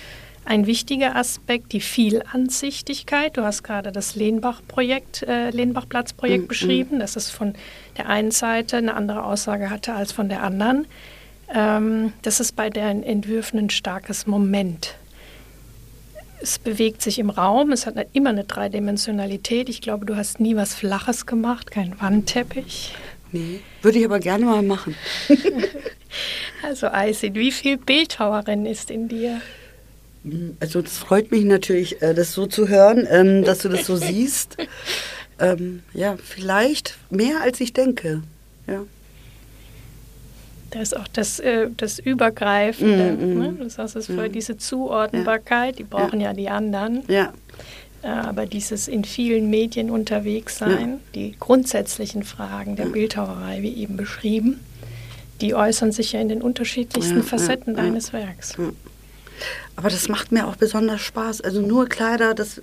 ein 0.46 0.68
wichtiger 0.68 1.16
Aspekt, 1.16 1.74
die 1.74 1.82
Vielansichtigkeit. 1.82 3.36
Du 3.36 3.44
hast 3.44 3.64
gerade 3.64 3.92
das 3.92 4.16
Lehnbach-Projekt, 4.16 5.24
äh, 5.24 5.50
Lehnbach-Platz-Projekt 5.50 6.44
mhm. 6.44 6.48
beschrieben, 6.48 7.00
dass 7.00 7.16
es 7.16 7.32
von 7.32 7.54
der 7.98 8.08
einen 8.08 8.32
Seite 8.32 8.78
eine 8.78 8.94
andere 8.94 9.24
Aussage 9.24 9.70
hatte 9.70 9.94
als 9.94 10.12
von 10.12 10.30
der 10.30 10.44
anderen. 10.44 10.86
Ähm, 11.54 12.14
das 12.22 12.40
ist 12.40 12.56
bei 12.56 12.70
deinen 12.70 13.04
Entwürfen 13.04 13.60
ein 13.60 13.70
starkes 13.72 14.28
Moment. 14.28 14.96
Es 16.42 16.60
bewegt 16.60 17.02
sich 17.02 17.18
im 17.18 17.32
Raum, 17.32 17.72
es 17.72 17.88
hat 17.88 17.96
immer 18.14 18.30
eine 18.30 18.44
Dreidimensionalität. 18.44 19.68
Ich 19.68 19.82
glaube, 19.82 20.06
du 20.06 20.16
hast 20.16 20.40
nie 20.40 20.56
was 20.56 20.76
Flaches 20.76 21.26
gemacht, 21.26 21.72
kein 21.72 22.00
Wandteppich. 22.00 22.94
Nee, 23.32 23.62
würde 23.82 23.98
ich 23.98 24.06
aber 24.06 24.20
gerne 24.20 24.46
mal 24.46 24.62
machen. 24.62 24.96
also 26.64 26.88
Isid, 26.88 27.34
wie 27.34 27.52
viel 27.52 27.78
Bildhauerin 27.78 28.68
ist 28.68 28.92
in 28.92 29.08
dir? 29.08 29.42
Also 30.60 30.82
das 30.82 30.98
freut 30.98 31.32
mich 31.32 31.44
natürlich, 31.44 32.02
äh, 32.02 32.14
das 32.14 32.34
so 32.34 32.48
zu 32.48 32.68
hören, 32.68 33.08
ähm, 33.10 33.44
dass 33.44 33.60
du 33.60 33.70
das 33.70 33.86
so 33.86 33.96
siehst. 33.96 34.58
Ähm, 35.40 35.84
ja, 35.94 36.16
vielleicht 36.18 36.98
mehr 37.10 37.42
als 37.42 37.60
ich 37.62 37.74
denke. 37.74 38.24
Ja. 38.68 38.84
Da 40.72 40.82
ist 40.82 40.96
auch 40.96 41.08
das, 41.08 41.40
äh, 41.40 41.68
das 41.78 42.00
Übergreifende. 42.00 43.14
Mm, 43.14 43.34
mm. 43.34 43.40
Ne? 43.40 43.54
Du 43.60 43.70
sagst 43.70 43.96
es 43.96 44.08
vorher, 44.08 44.30
mm. 44.30 44.34
diese 44.34 44.58
Zuordnbarkeit, 44.58 45.78
die 45.78 45.84
brauchen 45.84 46.20
ja, 46.20 46.28
ja 46.30 46.34
die 46.34 46.50
anderen. 46.50 47.04
Ja. 47.08 47.34
Äh, 48.02 48.08
aber 48.08 48.46
dieses 48.46 48.88
in 48.88 49.04
vielen 49.04 49.50
Medien 49.50 49.90
unterwegs 49.90 50.58
sein, 50.58 50.90
ja. 50.90 51.00
die 51.16 51.36
grundsätzlichen 51.40 52.24
Fragen 52.24 52.76
der 52.76 52.86
ja. 52.86 52.92
Bildhauerei, 52.92 53.62
wie 53.62 53.74
eben 53.74 53.98
beschrieben, 53.98 54.60
die 55.42 55.54
äußern 55.54 55.92
sich 55.92 56.14
ja 56.14 56.22
in 56.22 56.30
den 56.30 56.42
unterschiedlichsten 56.42 57.24
Facetten 57.24 57.76
deines 57.76 58.14
Werks. 58.14 58.56
Aber 59.76 59.90
das 59.90 60.08
macht 60.08 60.32
mir 60.32 60.48
auch 60.48 60.56
besonders 60.56 61.02
Spaß. 61.02 61.42
Also 61.42 61.62
nur 61.62 61.88
Kleider, 61.88 62.34
das, 62.34 62.62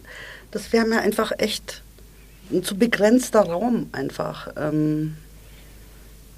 das 0.51 0.73
wäre 0.73 0.87
mir 0.87 1.01
einfach 1.01 1.33
echt 1.39 1.83
ein 2.51 2.63
zu 2.63 2.77
begrenzter 2.77 3.41
Raum 3.41 3.89
einfach. 3.93 4.49
Ähm, 4.57 5.17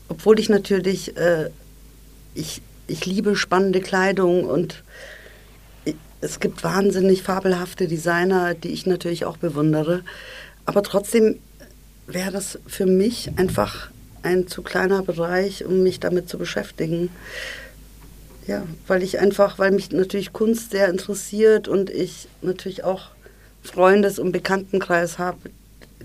obwohl 0.09 0.39
ich 0.39 0.49
natürlich, 0.49 1.17
äh, 1.17 1.51
ich, 2.35 2.63
ich 2.87 3.07
liebe 3.07 3.37
spannende 3.37 3.81
Kleidung 3.81 4.45
und 4.45 4.83
es 6.25 6.41
gibt 6.41 6.65
wahnsinnig 6.65 7.23
fabelhafte 7.23 7.87
Designer, 7.87 8.55
die 8.55 8.69
ich 8.69 8.87
natürlich 8.87 9.27
auch 9.27 9.37
bewundere. 9.37 10.03
Aber 10.65 10.83
trotzdem 10.83 11.39
wäre 12.07 12.31
das 12.31 12.59
für 12.67 12.87
mich 12.87 13.31
einfach 13.37 13.91
ein 14.23 14.49
zu 14.49 14.63
kleiner 14.63 15.03
Bereich, 15.03 15.67
um 15.67 15.83
mich 15.83 16.01
damit 16.01 16.31
zu 16.31 16.39
beschäftigen. 16.39 17.11
Ja, 18.47 18.63
weil 18.87 19.03
ich 19.03 19.19
einfach, 19.19 19.59
weil 19.59 19.71
mich 19.71 19.91
natürlich 19.91 20.33
Kunst 20.33 20.71
sehr 20.71 20.89
interessiert 20.89 21.67
und 21.67 21.89
ich 21.89 22.29
natürlich 22.43 22.85
auch 22.85 23.11
Freundes- 23.63 24.19
und 24.19 24.33
Bekanntenkreis 24.33 25.19
habe, 25.19 25.39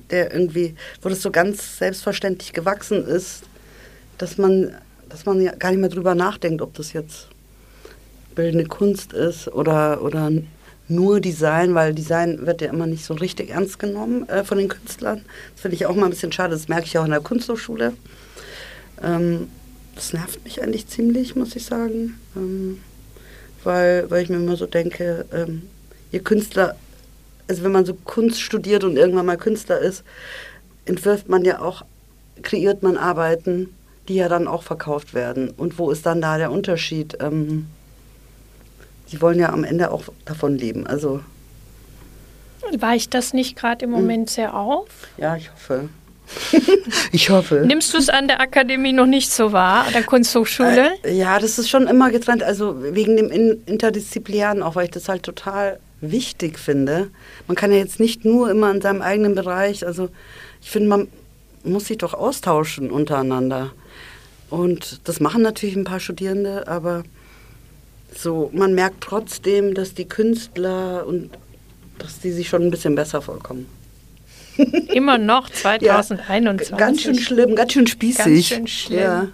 der 0.09 0.31
irgendwie, 0.31 0.75
wo 1.01 1.09
das 1.09 1.21
so 1.21 1.31
ganz 1.31 1.77
selbstverständlich 1.77 2.53
gewachsen 2.53 3.05
ist, 3.05 3.43
dass 4.17 4.37
man, 4.37 4.73
dass 5.09 5.25
man 5.25 5.41
ja 5.41 5.53
gar 5.53 5.71
nicht 5.71 5.81
mehr 5.81 5.89
drüber 5.89 6.15
nachdenkt, 6.15 6.61
ob 6.61 6.73
das 6.75 6.93
jetzt 6.93 7.27
bildende 8.35 8.65
Kunst 8.65 9.11
ist 9.11 9.49
oder, 9.49 10.01
oder 10.01 10.31
nur 10.87 11.19
Design, 11.19 11.75
weil 11.75 11.93
Design 11.93 12.45
wird 12.45 12.61
ja 12.61 12.69
immer 12.69 12.87
nicht 12.87 13.03
so 13.03 13.13
richtig 13.15 13.49
ernst 13.49 13.79
genommen 13.79 14.27
äh, 14.29 14.45
von 14.45 14.57
den 14.57 14.69
Künstlern. 14.69 15.25
Das 15.53 15.61
finde 15.61 15.75
ich 15.75 15.85
auch 15.85 15.95
mal 15.95 16.05
ein 16.05 16.11
bisschen 16.11 16.31
schade, 16.31 16.53
das 16.53 16.69
merke 16.69 16.85
ich 16.85 16.97
auch 16.97 17.05
in 17.05 17.11
der 17.11 17.19
Kunsthochschule. 17.19 17.93
Ähm, 19.03 19.49
das 19.99 20.13
nervt 20.13 20.45
mich 20.45 20.63
eigentlich 20.63 20.87
ziemlich, 20.87 21.35
muss 21.35 21.57
ich 21.57 21.65
sagen. 21.65 22.17
Ähm, 22.33 22.79
weil, 23.65 24.09
weil 24.09 24.23
ich 24.23 24.29
mir 24.29 24.37
immer 24.37 24.55
so 24.55 24.65
denke, 24.65 25.25
ähm, 25.33 25.63
ihr 26.13 26.23
Künstler, 26.23 26.77
also 27.49 27.63
wenn 27.63 27.73
man 27.73 27.85
so 27.85 27.93
Kunst 27.93 28.39
studiert 28.39 28.85
und 28.85 28.95
irgendwann 28.95 29.25
mal 29.25 29.35
Künstler 29.35 29.79
ist, 29.79 30.05
entwirft 30.85 31.27
man 31.27 31.43
ja 31.43 31.59
auch, 31.59 31.83
kreiert 32.43 32.81
man 32.81 32.95
Arbeiten, 32.95 33.75
die 34.07 34.15
ja 34.15 34.29
dann 34.29 34.47
auch 34.47 34.63
verkauft 34.63 35.13
werden. 35.13 35.49
Und 35.49 35.77
wo 35.77 35.91
ist 35.91 36.05
dann 36.05 36.21
da 36.21 36.37
der 36.37 36.51
Unterschied? 36.51 37.17
Ähm, 37.19 37.67
die 39.11 39.21
wollen 39.21 39.37
ja 39.37 39.49
am 39.49 39.65
Ende 39.65 39.91
auch 39.91 40.03
davon 40.23 40.57
leben. 40.57 40.87
Also 40.87 41.19
Weicht 42.77 43.13
das 43.13 43.33
nicht 43.33 43.57
gerade 43.57 43.83
im 43.83 43.93
hm. 43.93 44.01
Moment 44.01 44.29
sehr 44.29 44.55
auf? 44.55 44.87
Ja, 45.17 45.35
ich 45.35 45.51
hoffe. 45.51 45.89
ich 47.11 47.29
hoffe. 47.29 47.63
Nimmst 47.65 47.93
du 47.93 47.97
es 47.97 48.09
an 48.09 48.27
der 48.27 48.39
Akademie 48.41 48.93
noch 48.93 49.05
nicht 49.05 49.31
so 49.31 49.51
wahr, 49.51 49.85
an 49.85 49.93
der 49.93 50.03
Kunsthochschule? 50.03 50.91
Äh, 51.03 51.17
ja, 51.17 51.39
das 51.39 51.59
ist 51.59 51.69
schon 51.69 51.87
immer 51.87 52.11
getrennt. 52.11 52.43
Also 52.43 52.75
wegen 52.93 53.17
dem 53.17 53.29
Interdisziplinären 53.65 54.63
auch, 54.63 54.75
weil 54.75 54.85
ich 54.85 54.91
das 54.91 55.09
halt 55.09 55.23
total 55.23 55.79
wichtig 56.01 56.59
finde. 56.59 57.09
Man 57.47 57.55
kann 57.55 57.71
ja 57.71 57.77
jetzt 57.77 57.99
nicht 57.99 58.25
nur 58.25 58.49
immer 58.49 58.71
in 58.71 58.81
seinem 58.81 59.01
eigenen 59.01 59.35
Bereich, 59.35 59.85
also 59.85 60.09
ich 60.61 60.71
finde, 60.71 60.89
man 60.89 61.07
muss 61.63 61.87
sich 61.87 61.97
doch 61.97 62.13
austauschen 62.13 62.91
untereinander. 62.91 63.71
Und 64.49 65.01
das 65.07 65.19
machen 65.19 65.41
natürlich 65.41 65.75
ein 65.75 65.83
paar 65.83 65.99
Studierende, 65.99 66.67
aber 66.67 67.03
so, 68.15 68.49
man 68.53 68.73
merkt 68.73 69.01
trotzdem, 69.01 69.73
dass 69.75 69.93
die 69.93 70.07
Künstler 70.07 71.05
und 71.05 71.29
dass 71.99 72.19
die 72.19 72.31
sich 72.31 72.49
schon 72.49 72.63
ein 72.63 72.71
bisschen 72.71 72.95
besser 72.95 73.21
vorkommen. 73.21 73.67
Immer 74.93 75.17
noch 75.17 75.49
2021. 75.49 76.69
Ja, 76.71 76.77
ganz 76.77 77.01
schön 77.01 77.15
schlimm, 77.15 77.55
ganz 77.55 77.73
schön 77.73 77.87
spießig. 77.87 78.25
Ganz 78.25 78.45
schön 78.45 78.67
schlimm. 78.67 78.99
Ja. 78.99 79.27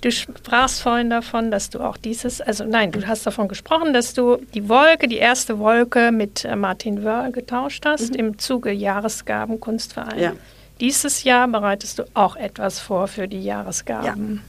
Du 0.00 0.10
sprachst 0.10 0.82
vorhin 0.82 1.08
davon, 1.08 1.50
dass 1.50 1.70
du 1.70 1.80
auch 1.80 1.96
dieses, 1.96 2.42
also 2.42 2.64
nein, 2.64 2.92
du 2.92 3.06
hast 3.06 3.26
davon 3.26 3.48
gesprochen, 3.48 3.94
dass 3.94 4.12
du 4.12 4.36
die 4.52 4.68
Wolke, 4.68 5.08
die 5.08 5.16
erste 5.16 5.58
Wolke 5.58 6.12
mit 6.12 6.44
äh, 6.44 6.56
Martin 6.56 7.04
Wörl 7.04 7.32
getauscht 7.32 7.86
hast 7.86 8.10
mhm. 8.10 8.16
im 8.16 8.38
Zuge 8.38 8.70
Jahresgaben 8.70 9.60
Kunstverein. 9.60 10.18
Ja. 10.18 10.32
Dieses 10.80 11.24
Jahr 11.24 11.48
bereitest 11.48 12.00
du 12.00 12.04
auch 12.12 12.36
etwas 12.36 12.80
vor 12.80 13.08
für 13.08 13.28
die 13.28 13.42
Jahresgaben. 13.42 14.42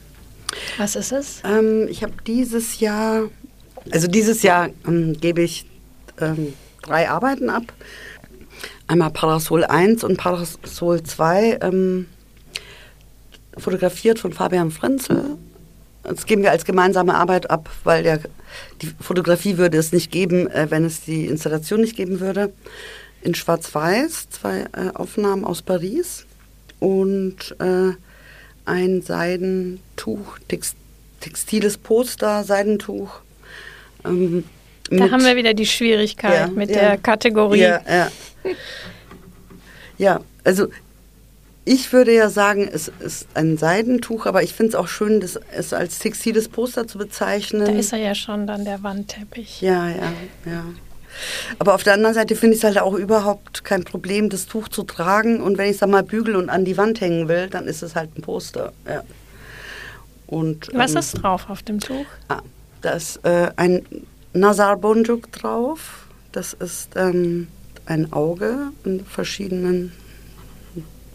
Ja. 0.52 0.54
Was 0.76 0.94
ist 0.94 1.12
es? 1.12 1.42
Ähm, 1.42 1.88
ich 1.88 2.02
habe 2.02 2.12
dieses 2.26 2.80
Jahr, 2.80 3.30
also 3.90 4.08
dieses 4.08 4.42
Jahr 4.42 4.68
ähm, 4.86 5.18
gebe 5.18 5.40
ich 5.40 5.64
ähm, 6.20 6.52
drei 6.82 7.08
Arbeiten 7.08 7.48
ab 7.48 7.72
einmal 8.86 9.10
Parasol 9.10 9.64
1 9.64 10.04
und 10.04 10.16
Parasol 10.16 11.02
2 11.02 11.58
ähm, 11.62 12.06
fotografiert 13.56 14.18
von 14.18 14.32
Fabian 14.32 14.70
Frenzel. 14.70 15.36
Das 16.02 16.26
geben 16.26 16.42
wir 16.42 16.52
als 16.52 16.64
gemeinsame 16.64 17.14
Arbeit 17.14 17.50
ab, 17.50 17.68
weil 17.84 18.02
der, 18.02 18.20
die 18.80 18.92
Fotografie 19.00 19.58
würde 19.58 19.78
es 19.78 19.92
nicht 19.92 20.12
geben, 20.12 20.48
äh, 20.48 20.66
wenn 20.70 20.84
es 20.84 21.02
die 21.02 21.26
Installation 21.26 21.80
nicht 21.80 21.96
geben 21.96 22.20
würde. 22.20 22.52
In 23.22 23.34
Schwarz-Weiß, 23.34 24.28
zwei 24.30 24.66
äh, 24.72 24.94
Aufnahmen 24.94 25.44
aus 25.44 25.62
Paris 25.62 26.26
und 26.78 27.56
äh, 27.58 27.92
ein 28.66 29.02
Seidentuch, 29.02 30.38
Text, 30.48 30.76
textiles 31.20 31.76
Poster, 31.76 32.44
Seidentuch. 32.44 33.20
Ähm, 34.04 34.44
da 34.90 35.10
haben 35.10 35.24
wir 35.24 35.34
wieder 35.34 35.54
die 35.54 35.66
Schwierigkeit 35.66 36.32
ja, 36.32 36.46
mit 36.46 36.70
ja, 36.70 36.80
der 36.80 36.98
Kategorie. 36.98 37.60
Ja, 37.60 38.08
ja. 39.98 40.20
Also 40.44 40.68
ich 41.64 41.92
würde 41.92 42.14
ja 42.14 42.30
sagen, 42.30 42.68
es 42.72 42.90
ist 43.00 43.26
ein 43.34 43.58
Seidentuch, 43.58 44.26
aber 44.26 44.42
ich 44.44 44.54
finde 44.54 44.70
es 44.70 44.74
auch 44.76 44.86
schön, 44.86 45.20
das, 45.20 45.38
es 45.52 45.72
als 45.72 45.98
textiles 45.98 46.48
Poster 46.48 46.86
zu 46.86 46.96
bezeichnen. 46.96 47.66
Da 47.66 47.72
ist 47.72 47.92
er 47.92 47.98
ja 47.98 48.14
schon 48.14 48.46
dann 48.46 48.64
der 48.64 48.82
Wandteppich. 48.84 49.62
Ja, 49.62 49.88
ja, 49.88 50.12
ja. 50.44 50.64
Aber 51.58 51.74
auf 51.74 51.82
der 51.82 51.94
anderen 51.94 52.14
Seite 52.14 52.36
finde 52.36 52.54
ich 52.54 52.60
es 52.60 52.64
halt 52.64 52.78
auch 52.78 52.94
überhaupt 52.94 53.64
kein 53.64 53.82
Problem, 53.84 54.28
das 54.28 54.46
Tuch 54.46 54.68
zu 54.68 54.84
tragen. 54.84 55.40
Und 55.40 55.58
wenn 55.58 55.66
ich 55.66 55.72
es 55.72 55.78
dann 55.78 55.90
mal 55.90 56.02
bügeln 56.04 56.36
und 56.36 56.50
an 56.50 56.64
die 56.64 56.76
Wand 56.76 57.00
hängen 57.00 57.28
will, 57.28 57.48
dann 57.48 57.66
ist 57.66 57.82
es 57.82 57.96
halt 57.96 58.16
ein 58.16 58.22
Poster. 58.22 58.72
Ja. 58.86 59.02
Und, 60.26 60.70
Was 60.72 60.92
ähm, 60.92 60.98
ist 60.98 61.12
drauf 61.14 61.48
auf 61.48 61.62
dem 61.62 61.80
Tuch? 61.80 62.06
Ah, 62.28 62.42
da 62.82 62.92
ist 62.92 63.24
äh, 63.24 63.50
ein 63.56 63.84
Nazar 64.32 64.76
Bonjuk 64.76 65.32
drauf. 65.32 66.06
Das 66.32 66.52
ist 66.52 66.90
ähm, 66.96 67.48
ein 67.86 68.12
Auge 68.12 68.72
in 68.84 69.04
verschiedenen 69.04 69.92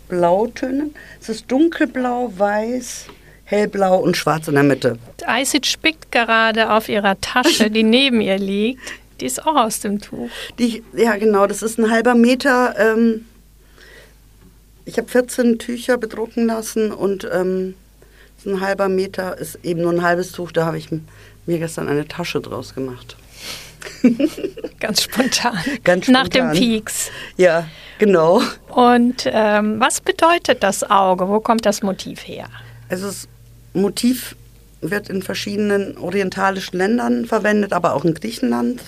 Blautönen. 0.07 0.93
Es 1.21 1.29
ist 1.29 1.51
dunkelblau, 1.51 2.33
weiß, 2.35 3.05
hellblau 3.45 3.99
und 3.99 4.17
schwarz 4.17 4.47
in 4.47 4.55
der 4.55 4.63
Mitte. 4.63 4.97
Isid 5.27 5.65
spickt 5.65 6.11
gerade 6.11 6.71
auf 6.71 6.89
ihrer 6.89 7.19
Tasche, 7.21 7.69
die 7.69 7.83
neben 7.97 8.21
ihr 8.21 8.37
liegt. 8.37 8.81
Die 9.19 9.25
ist 9.25 9.45
auch 9.45 9.55
aus 9.55 9.79
dem 9.81 10.01
Tuch. 10.01 10.29
Die, 10.57 10.83
ja, 10.93 11.15
genau, 11.17 11.45
das 11.45 11.61
ist 11.61 11.77
ein 11.77 11.91
halber 11.91 12.15
Meter. 12.15 12.75
Ähm, 12.77 13.25
ich 14.85 14.97
habe 14.97 15.07
14 15.07 15.59
Tücher 15.59 15.97
bedrucken 15.97 16.47
lassen 16.47 16.91
und 16.91 17.29
ähm, 17.31 17.75
ein 18.45 18.61
halber 18.61 18.89
Meter 18.89 19.37
ist 19.37 19.59
eben 19.63 19.81
nur 19.81 19.91
ein 19.91 20.01
halbes 20.01 20.31
Tuch. 20.31 20.51
Da 20.51 20.65
habe 20.65 20.77
ich 20.77 20.89
mir 21.45 21.59
gestern 21.59 21.87
eine 21.87 22.07
Tasche 22.07 22.41
draus 22.41 22.73
gemacht. 22.73 23.15
Ganz 24.79 25.03
spontan. 25.03 25.57
Ganz 25.83 26.05
spontan. 26.05 26.23
Nach 26.23 26.27
dem 26.27 26.51
Peaks. 26.51 27.11
Ja, 27.37 27.67
genau. 27.99 28.41
Und 28.69 29.23
ähm, 29.25 29.79
was 29.79 30.01
bedeutet 30.01 30.63
das 30.63 30.89
Auge? 30.89 31.27
Wo 31.27 31.39
kommt 31.39 31.65
das 31.65 31.81
Motiv 31.81 32.27
her? 32.27 32.47
Also 32.89 33.07
das 33.07 33.27
Motiv 33.73 34.35
wird 34.81 35.09
in 35.09 35.21
verschiedenen 35.21 35.97
orientalischen 35.97 36.77
Ländern 36.77 37.25
verwendet, 37.25 37.73
aber 37.73 37.93
auch 37.93 38.03
in 38.03 38.13
Griechenland. 38.13 38.81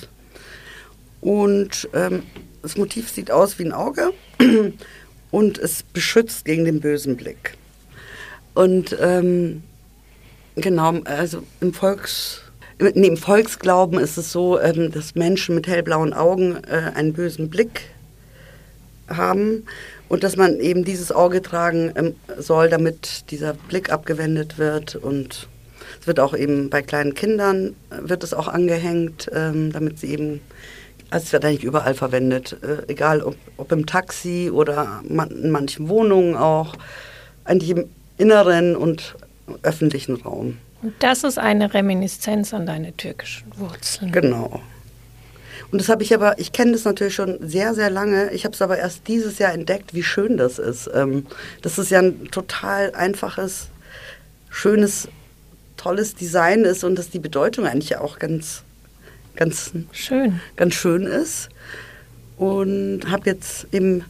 Und 1.22 1.88
ähm, 1.94 2.24
das 2.62 2.78
Motiv 2.78 3.10
sieht 3.10 3.32
aus 3.32 3.60
wie 3.60 3.66
ein 3.66 3.74
Auge 3.74 4.12
und 5.32 5.58
es 5.58 5.84
beschützt 5.84 6.46
gegen 6.46 6.66
den 6.66 6.82
bösen 6.82 7.16
Blick. 7.16 7.56
Und 8.54 8.96
ähm, 9.00 9.64
genau, 10.56 11.00
also 11.06 11.44
im 11.62 11.74
Volks 11.74 12.43
im 12.80 13.18
Volksglauben 13.18 14.00
ist 14.00 14.18
es 14.18 14.32
so, 14.32 14.60
ähm, 14.60 14.92
dass 14.92 15.16
Menschen 15.16 15.56
mit 15.56 15.68
hellblauen 15.68 16.14
Augen 16.14 16.58
äh, 16.64 16.92
einen 16.96 17.14
bösen 17.14 17.50
Blick 17.50 17.82
haben 19.08 19.66
und 20.10 20.24
dass 20.24 20.38
man 20.38 20.60
eben 20.60 20.84
dieses 20.84 21.12
Auge 21.12 21.42
tragen 21.42 21.92
ähm, 21.96 22.16
soll, 22.38 22.70
damit 22.70 23.32
dieser 23.32 23.54
Blick 23.54 23.92
abgewendet 23.92 24.58
wird 24.58 24.96
und 24.96 25.48
es 26.02 26.08
wird 26.08 26.20
auch 26.20 26.36
eben 26.36 26.70
bei 26.70 26.82
kleinen 26.82 27.14
Kindern 27.14 27.76
äh, 27.90 28.10
wird 28.10 28.24
es 28.24 28.34
auch 28.34 28.48
angehängt, 28.48 29.30
ähm, 29.34 29.72
damit 29.72 30.00
sie 30.00 30.08
eben 30.08 30.42
also 31.10 31.26
es 31.26 31.34
wird 31.34 31.46
eigentlich 31.46 31.64
überall 31.64 31.94
verwendet, 31.94 32.58
äh, 32.64 32.92
egal 32.92 33.22
ob, 33.22 33.36
ob, 33.58 33.72
im 33.72 33.86
Taxi 33.86 34.50
oder 34.52 35.04
in 35.08 35.52
manchen 35.52 35.88
Wohnungen 35.88 36.36
auch, 36.36 36.76
eigentlich 37.44 37.70
im 37.70 37.86
inneren 38.18 38.76
und 38.76 39.16
öffentlichen 39.62 40.16
Raum. 40.16 40.58
Und 40.84 40.94
das 41.00 41.24
ist 41.24 41.40
eine 41.40 41.74
Reminiszenz 41.74 42.54
an 42.54 42.66
deine 42.66 42.96
türkischen 42.96 43.48
Wurzeln. 43.58 44.12
Genau. 44.12 44.62
Und 45.72 45.80
das 45.80 45.88
habe 45.88 46.04
ich 46.04 46.14
aber, 46.14 46.38
ich 46.38 46.52
kenne 46.52 46.74
das 46.74 46.84
natürlich 46.84 47.16
schon 47.16 47.38
sehr, 47.42 47.74
sehr 47.74 47.90
lange. 47.90 48.32
Ich 48.32 48.44
habe 48.44 48.54
es 48.54 48.62
aber 48.62 48.78
erst 48.78 49.08
dieses 49.08 49.40
Jahr 49.40 49.54
entdeckt, 49.54 49.94
wie 49.94 50.04
schön 50.04 50.38
das 50.38 50.60
ist. 50.60 50.90
Ähm, 50.94 51.26
dass 51.62 51.78
es 51.78 51.90
ja 51.90 52.00
ein 52.00 52.30
total 52.32 52.94
einfaches, 52.94 53.70
schönes, 54.50 55.08
tolles 55.78 56.16
Design 56.16 56.66
ist 56.66 56.84
und 56.84 56.96
dass 56.96 57.10
die 57.10 57.20
Bedeutung 57.20 57.66
eigentlich 57.66 57.98
auch 57.98 58.20
ganz, 58.20 58.64
ganz 59.38 59.72
schön, 59.94 60.42
ganz 60.58 60.76
schön 60.76 61.04
ist. 61.04 61.50
Und 62.38 63.10
habe 63.10 63.30
jetzt 63.30 63.68
eben 63.72 64.04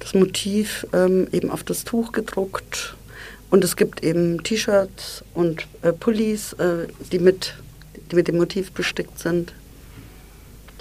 das 0.00 0.12
Motiv 0.12 0.86
ähm, 0.92 1.28
eben 1.32 1.50
auf 1.50 1.64
das 1.64 1.84
Tuch 1.84 2.12
gedruckt 2.12 2.94
und 3.52 3.62
es 3.64 3.76
gibt 3.76 4.02
eben 4.02 4.42
T-Shirts 4.42 5.22
und 5.34 5.66
äh, 5.82 5.92
Pullis, 5.92 6.54
äh, 6.54 6.88
die, 7.12 7.18
mit, 7.18 7.54
die 8.10 8.16
mit 8.16 8.26
dem 8.26 8.38
Motiv 8.38 8.72
bestickt 8.72 9.18
sind. 9.18 9.52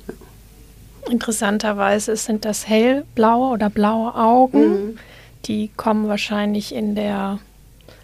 Ja. 0.07 1.11
Interessanterweise 1.11 2.15
sind 2.15 2.45
das 2.45 2.69
hellblaue 2.69 3.51
oder 3.51 3.69
blaue 3.69 4.15
Augen. 4.15 4.69
Mhm. 4.69 4.99
Die 5.45 5.69
kommen 5.75 6.07
wahrscheinlich 6.07 6.73
in 6.73 6.95
der 6.95 7.39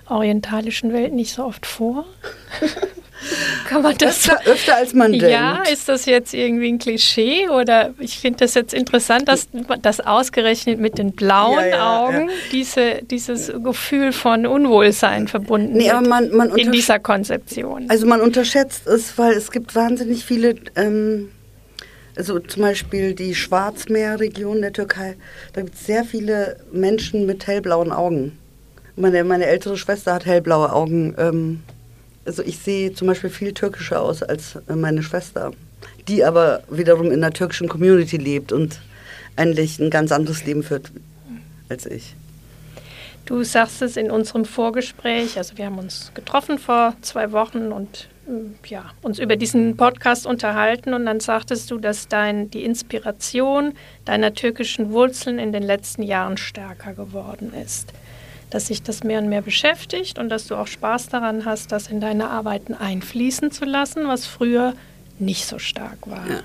orientalischen 0.09 0.91
Welt 0.91 1.13
nicht 1.13 1.33
so 1.33 1.45
oft 1.45 1.65
vor. 1.65 2.03
Kann 3.67 3.81
man 3.81 3.97
das 3.97 4.29
öfter, 4.29 4.51
öfter 4.51 4.75
als 4.75 4.93
man 4.93 5.13
ja, 5.13 5.19
denkt. 5.19 5.33
Ja, 5.33 5.73
ist 5.73 5.89
das 5.89 6.05
jetzt 6.05 6.33
irgendwie 6.33 6.69
ein 6.69 6.77
Klischee 6.77 7.49
oder 7.49 7.93
ich 7.99 8.19
finde 8.19 8.39
das 8.39 8.53
jetzt 8.53 8.73
interessant, 8.73 9.27
dass 9.27 9.47
das 9.81 9.99
ausgerechnet 9.99 10.79
mit 10.79 10.97
den 10.97 11.13
blauen 11.13 11.59
ja, 11.59 11.67
ja, 11.67 11.99
Augen 11.99 12.29
Diese, 12.51 13.01
dieses 13.03 13.51
Gefühl 13.63 14.11
von 14.11 14.45
Unwohlsein 14.45 15.27
verbunden 15.27 15.73
nee, 15.73 15.91
wird 15.91 16.07
man, 16.07 16.29
man 16.31 16.55
in 16.55 16.71
dieser 16.71 16.99
Konzeption. 16.99 17.89
Also 17.89 18.05
man 18.05 18.21
unterschätzt 18.21 18.87
es, 18.87 19.17
weil 19.17 19.33
es 19.33 19.51
gibt 19.51 19.75
wahnsinnig 19.75 20.23
viele, 20.23 20.55
ähm, 20.75 21.29
also 22.15 22.39
zum 22.39 22.61
Beispiel 22.61 23.13
die 23.13 23.35
Schwarzmeerregion 23.35 24.61
der 24.61 24.73
Türkei, 24.73 25.15
da 25.53 25.61
gibt 25.61 25.75
es 25.75 25.85
sehr 25.85 26.03
viele 26.03 26.57
Menschen 26.71 27.25
mit 27.25 27.47
hellblauen 27.47 27.91
Augen. 27.91 28.37
Meine, 28.95 29.23
meine 29.23 29.45
ältere 29.45 29.77
Schwester 29.77 30.13
hat 30.13 30.25
hellblaue 30.25 30.73
Augen. 30.73 31.13
Ähm, 31.19 31.59
also 32.27 32.43
ich 32.43 32.59
sehe 32.59 32.93
zum 32.93 33.07
Beispiel 33.07 33.29
viel 33.29 33.53
türkischer 33.53 34.01
aus 34.01 34.21
als 34.21 34.59
meine 34.67 35.01
Schwester, 35.01 35.53
die 36.07 36.23
aber 36.23 36.61
wiederum 36.69 37.11
in 37.11 37.21
der 37.21 37.31
türkischen 37.31 37.69
Community 37.69 38.17
lebt 38.17 38.51
und 38.51 38.81
eigentlich 39.37 39.79
ein 39.79 39.89
ganz 39.89 40.11
anderes 40.11 40.45
Leben 40.45 40.61
führt 40.61 40.91
als 41.69 41.85
ich. 41.85 42.15
Du 43.25 43.43
sagst 43.43 43.81
es 43.81 43.97
in 43.97 44.11
unserem 44.11 44.45
Vorgespräch, 44.45 45.37
also 45.37 45.57
wir 45.57 45.65
haben 45.65 45.79
uns 45.79 46.11
getroffen 46.13 46.59
vor 46.59 46.95
zwei 47.01 47.31
Wochen 47.33 47.71
und 47.73 48.07
äh, 48.27 48.69
ja, 48.69 48.91
uns 49.01 49.19
über 49.19 49.35
diesen 49.35 49.75
Podcast 49.75 50.25
unterhalten 50.25 50.93
und 50.93 51.05
dann 51.05 51.19
sagtest 51.19 51.69
du, 51.71 51.77
dass 51.77 52.07
dein, 52.07 52.49
die 52.51 52.63
Inspiration 52.63 53.73
deiner 54.05 54.33
türkischen 54.33 54.91
Wurzeln 54.91 55.39
in 55.39 55.51
den 55.51 55.63
letzten 55.63 56.03
Jahren 56.03 56.37
stärker 56.37 56.93
geworden 56.93 57.53
ist 57.53 57.91
dass 58.49 58.67
sich 58.67 58.81
das 58.81 59.03
mehr 59.03 59.19
und 59.19 59.29
mehr 59.29 59.41
beschäftigt 59.41 60.19
und 60.19 60.29
dass 60.29 60.47
du 60.47 60.55
auch 60.55 60.67
Spaß 60.67 61.09
daran 61.09 61.45
hast, 61.45 61.71
das 61.71 61.87
in 61.87 61.99
deine 61.99 62.29
Arbeiten 62.29 62.73
einfließen 62.73 63.51
zu 63.51 63.65
lassen, 63.65 64.07
was 64.07 64.25
früher 64.25 64.73
nicht 65.19 65.45
so 65.45 65.59
stark 65.59 66.07
war. 66.07 66.25
Ja, 66.29 66.41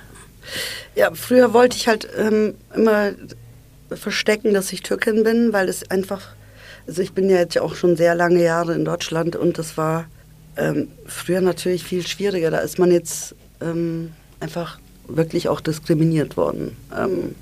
ja 0.94 1.14
früher 1.14 1.52
wollte 1.52 1.76
ich 1.76 1.88
halt 1.88 2.08
ähm, 2.16 2.54
immer 2.74 3.12
verstecken, 3.90 4.54
dass 4.54 4.72
ich 4.72 4.82
Türkin 4.82 5.22
bin, 5.22 5.52
weil 5.52 5.68
es 5.68 5.90
einfach, 5.90 6.34
also 6.86 7.02
ich 7.02 7.12
bin 7.12 7.30
ja 7.30 7.36
jetzt 7.36 7.58
auch 7.58 7.74
schon 7.74 7.96
sehr 7.96 8.14
lange 8.14 8.42
Jahre 8.42 8.74
in 8.74 8.84
Deutschland 8.84 9.36
und 9.36 9.58
das 9.58 9.76
war 9.76 10.06
ähm, 10.56 10.88
früher 11.06 11.40
natürlich 11.40 11.84
viel 11.84 12.06
schwieriger. 12.06 12.50
Da 12.50 12.58
ist 12.58 12.78
man 12.78 12.90
jetzt 12.90 13.34
ähm, 13.60 14.12
einfach 14.40 14.78
wirklich 15.06 15.48
auch 15.48 15.60
diskriminiert 15.60 16.36
worden. 16.36 16.76
Ähm, 16.96 17.34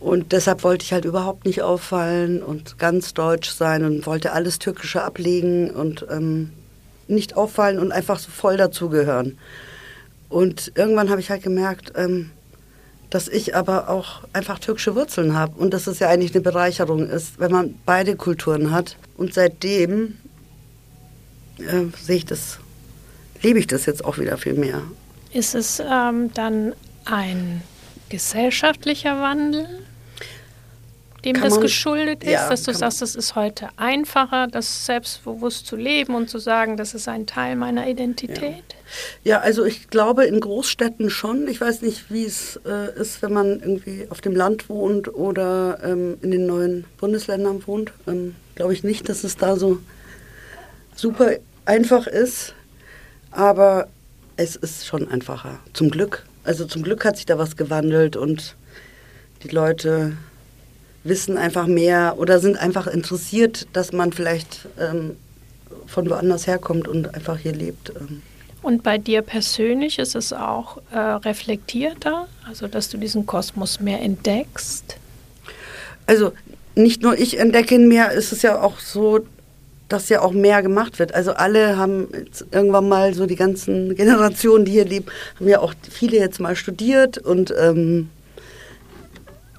und 0.00 0.32
deshalb 0.32 0.64
wollte 0.64 0.84
ich 0.84 0.92
halt 0.94 1.04
überhaupt 1.04 1.44
nicht 1.44 1.62
auffallen 1.62 2.42
und 2.42 2.78
ganz 2.78 3.12
deutsch 3.12 3.50
sein 3.50 3.84
und 3.84 4.06
wollte 4.06 4.32
alles 4.32 4.58
Türkische 4.58 5.02
ablegen 5.02 5.70
und 5.70 6.06
ähm, 6.10 6.50
nicht 7.06 7.36
auffallen 7.36 7.78
und 7.78 7.92
einfach 7.92 8.18
so 8.18 8.30
voll 8.30 8.56
dazugehören. 8.56 9.36
Und 10.30 10.72
irgendwann 10.74 11.10
habe 11.10 11.20
ich 11.20 11.28
halt 11.30 11.42
gemerkt, 11.42 11.92
ähm, 11.96 12.30
dass 13.10 13.28
ich 13.28 13.54
aber 13.54 13.90
auch 13.90 14.22
einfach 14.32 14.58
türkische 14.58 14.94
Wurzeln 14.94 15.34
habe 15.34 15.60
und 15.60 15.74
dass 15.74 15.86
es 15.86 15.98
ja 15.98 16.08
eigentlich 16.08 16.32
eine 16.32 16.42
Bereicherung 16.42 17.06
ist, 17.06 17.38
wenn 17.38 17.52
man 17.52 17.74
beide 17.84 18.16
Kulturen 18.16 18.70
hat. 18.70 18.96
Und 19.18 19.34
seitdem 19.34 20.16
äh, 21.58 21.86
sehe 22.00 22.16
ich 22.16 22.24
das, 22.24 22.58
lebe 23.42 23.58
ich 23.58 23.66
das 23.66 23.84
jetzt 23.84 24.04
auch 24.04 24.16
wieder 24.16 24.38
viel 24.38 24.54
mehr. 24.54 24.80
Ist 25.32 25.54
es 25.54 25.80
ähm, 25.80 26.32
dann 26.32 26.72
ein 27.04 27.62
gesellschaftlicher 28.08 29.20
Wandel? 29.20 29.68
Dem 31.24 31.40
das 31.40 31.54
man, 31.54 31.60
geschuldet 31.60 32.24
ist, 32.24 32.30
ja, 32.30 32.48
dass 32.48 32.62
du 32.62 32.72
sagst, 32.72 33.02
es 33.02 33.14
ist 33.14 33.34
heute 33.34 33.68
einfacher, 33.76 34.46
das 34.46 34.86
selbstbewusst 34.86 35.66
zu 35.66 35.76
leben 35.76 36.14
und 36.14 36.28
zu 36.30 36.38
sagen, 36.38 36.76
das 36.76 36.94
ist 36.94 37.08
ein 37.08 37.26
Teil 37.26 37.56
meiner 37.56 37.88
Identität? 37.88 38.64
Ja, 39.22 39.36
ja 39.36 39.40
also 39.40 39.64
ich 39.64 39.88
glaube 39.88 40.24
in 40.24 40.40
Großstädten 40.40 41.10
schon. 41.10 41.48
Ich 41.48 41.60
weiß 41.60 41.82
nicht, 41.82 42.10
wie 42.10 42.24
es 42.24 42.60
äh, 42.66 42.98
ist, 42.98 43.22
wenn 43.22 43.32
man 43.32 43.60
irgendwie 43.60 44.06
auf 44.10 44.20
dem 44.20 44.34
Land 44.34 44.68
wohnt 44.68 45.12
oder 45.14 45.78
ähm, 45.82 46.18
in 46.22 46.30
den 46.30 46.46
neuen 46.46 46.84
Bundesländern 46.98 47.66
wohnt. 47.66 47.92
Ähm, 48.06 48.34
glaube 48.54 48.72
ich 48.72 48.84
nicht, 48.84 49.08
dass 49.08 49.24
es 49.24 49.36
da 49.36 49.56
so 49.56 49.78
super 50.94 51.32
einfach 51.64 52.06
ist. 52.06 52.54
Aber 53.30 53.88
es 54.36 54.56
ist 54.56 54.86
schon 54.86 55.08
einfacher. 55.08 55.60
Zum 55.72 55.90
Glück. 55.90 56.24
Also 56.44 56.64
zum 56.64 56.82
Glück 56.82 57.04
hat 57.04 57.16
sich 57.16 57.26
da 57.26 57.38
was 57.38 57.56
gewandelt 57.56 58.16
und 58.16 58.56
die 59.42 59.48
Leute 59.48 60.16
wissen 61.04 61.36
einfach 61.38 61.66
mehr 61.66 62.16
oder 62.18 62.40
sind 62.40 62.56
einfach 62.56 62.86
interessiert, 62.86 63.66
dass 63.72 63.92
man 63.92 64.12
vielleicht 64.12 64.68
ähm, 64.78 65.16
von 65.86 66.08
woanders 66.08 66.46
herkommt 66.46 66.88
und 66.88 67.14
einfach 67.14 67.38
hier 67.38 67.52
lebt. 67.52 67.90
Ähm. 67.90 68.22
Und 68.62 68.82
bei 68.82 68.98
dir 68.98 69.22
persönlich 69.22 69.98
ist 69.98 70.14
es 70.14 70.32
auch 70.32 70.78
äh, 70.92 70.98
reflektierter, 70.98 72.28
also 72.46 72.68
dass 72.68 72.90
du 72.90 72.98
diesen 72.98 73.26
Kosmos 73.26 73.80
mehr 73.80 74.00
entdeckst? 74.00 74.96
Also 76.06 76.32
nicht 76.74 77.02
nur 77.02 77.18
ich 77.18 77.38
entdecke 77.38 77.74
ihn 77.74 77.88
mehr, 77.88 78.12
ist 78.12 78.32
es 78.32 78.42
ja 78.42 78.60
auch 78.60 78.78
so, 78.78 79.20
dass 79.88 80.08
ja 80.08 80.20
auch 80.20 80.32
mehr 80.32 80.62
gemacht 80.62 80.98
wird. 80.98 81.14
Also 81.14 81.32
alle 81.32 81.76
haben 81.76 82.08
irgendwann 82.52 82.88
mal 82.88 83.14
so 83.14 83.26
die 83.26 83.36
ganzen 83.36 83.94
Generationen, 83.96 84.64
die 84.64 84.72
hier 84.72 84.84
leben, 84.84 85.06
haben 85.36 85.48
ja 85.48 85.60
auch 85.60 85.74
viele 85.90 86.18
jetzt 86.18 86.40
mal 86.40 86.54
studiert 86.54 87.18
und 87.18 87.52
ähm, 87.58 88.10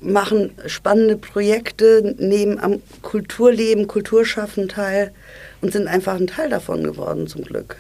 machen 0.01 0.51
spannende 0.65 1.15
Projekte, 1.15 2.15
nehmen 2.17 2.59
am 2.59 2.81
Kulturleben, 3.01 3.87
Kulturschaffen 3.87 4.67
teil 4.67 5.13
und 5.61 5.71
sind 5.71 5.87
einfach 5.87 6.15
ein 6.15 6.27
Teil 6.27 6.49
davon 6.49 6.83
geworden 6.83 7.27
zum 7.27 7.43
Glück. 7.43 7.77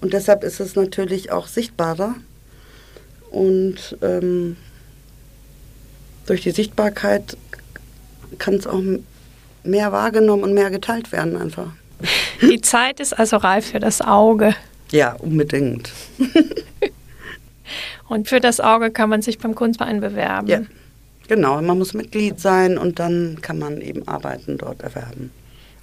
Und 0.00 0.12
deshalb 0.12 0.44
ist 0.44 0.60
es 0.60 0.76
natürlich 0.76 1.30
auch 1.30 1.46
sichtbarer 1.46 2.14
und 3.30 3.98
ähm, 4.00 4.56
durch 6.26 6.42
die 6.42 6.50
Sichtbarkeit 6.50 7.36
kann 8.38 8.54
es 8.54 8.66
auch 8.66 8.82
mehr 9.64 9.92
wahrgenommen 9.92 10.44
und 10.44 10.54
mehr 10.54 10.70
geteilt 10.70 11.12
werden 11.12 11.36
einfach. 11.36 11.72
Die 12.40 12.60
Zeit 12.60 13.00
ist 13.00 13.18
also 13.18 13.38
reif 13.38 13.70
für 13.70 13.80
das 13.80 14.00
Auge. 14.00 14.54
Ja, 14.90 15.14
unbedingt. 15.14 15.90
und 18.08 18.28
für 18.28 18.40
das 18.40 18.60
Auge 18.60 18.90
kann 18.90 19.10
man 19.10 19.20
sich 19.20 19.38
beim 19.38 19.54
Kunstverein 19.54 20.00
bewerben. 20.00 20.48
Ja, 20.48 20.60
genau. 21.28 21.60
Man 21.62 21.78
muss 21.78 21.94
Mitglied 21.94 22.40
sein 22.40 22.78
und 22.78 22.98
dann 22.98 23.38
kann 23.40 23.58
man 23.58 23.80
eben 23.80 24.06
Arbeiten 24.08 24.58
dort 24.58 24.82
erwerben. 24.82 25.30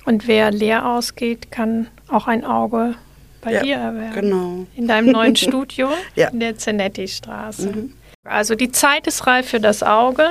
Und 0.06 0.28
wer 0.28 0.52
leer 0.52 0.86
ausgeht, 0.86 1.52
kann 1.52 1.88
auch 2.08 2.28
ein 2.28 2.46
Auge 2.46 2.96
bei 3.42 3.54
ja, 3.54 3.64
dir 3.64 3.76
erwerben. 3.78 4.14
Genau. 4.14 4.66
In 4.76 4.88
deinem 4.88 5.12
neuen 5.12 5.36
Studio 5.36 5.90
ja. 6.16 6.30
in 6.30 6.40
der 6.40 6.58
Zenetti-Straße. 6.58 7.68
Mhm. 7.70 7.94
Also 8.24 8.56
die 8.56 8.72
Zeit 8.72 9.08
ist 9.08 9.28
reif 9.28 9.50
für 9.50 9.60
das 9.60 9.84
Auge. 9.84 10.28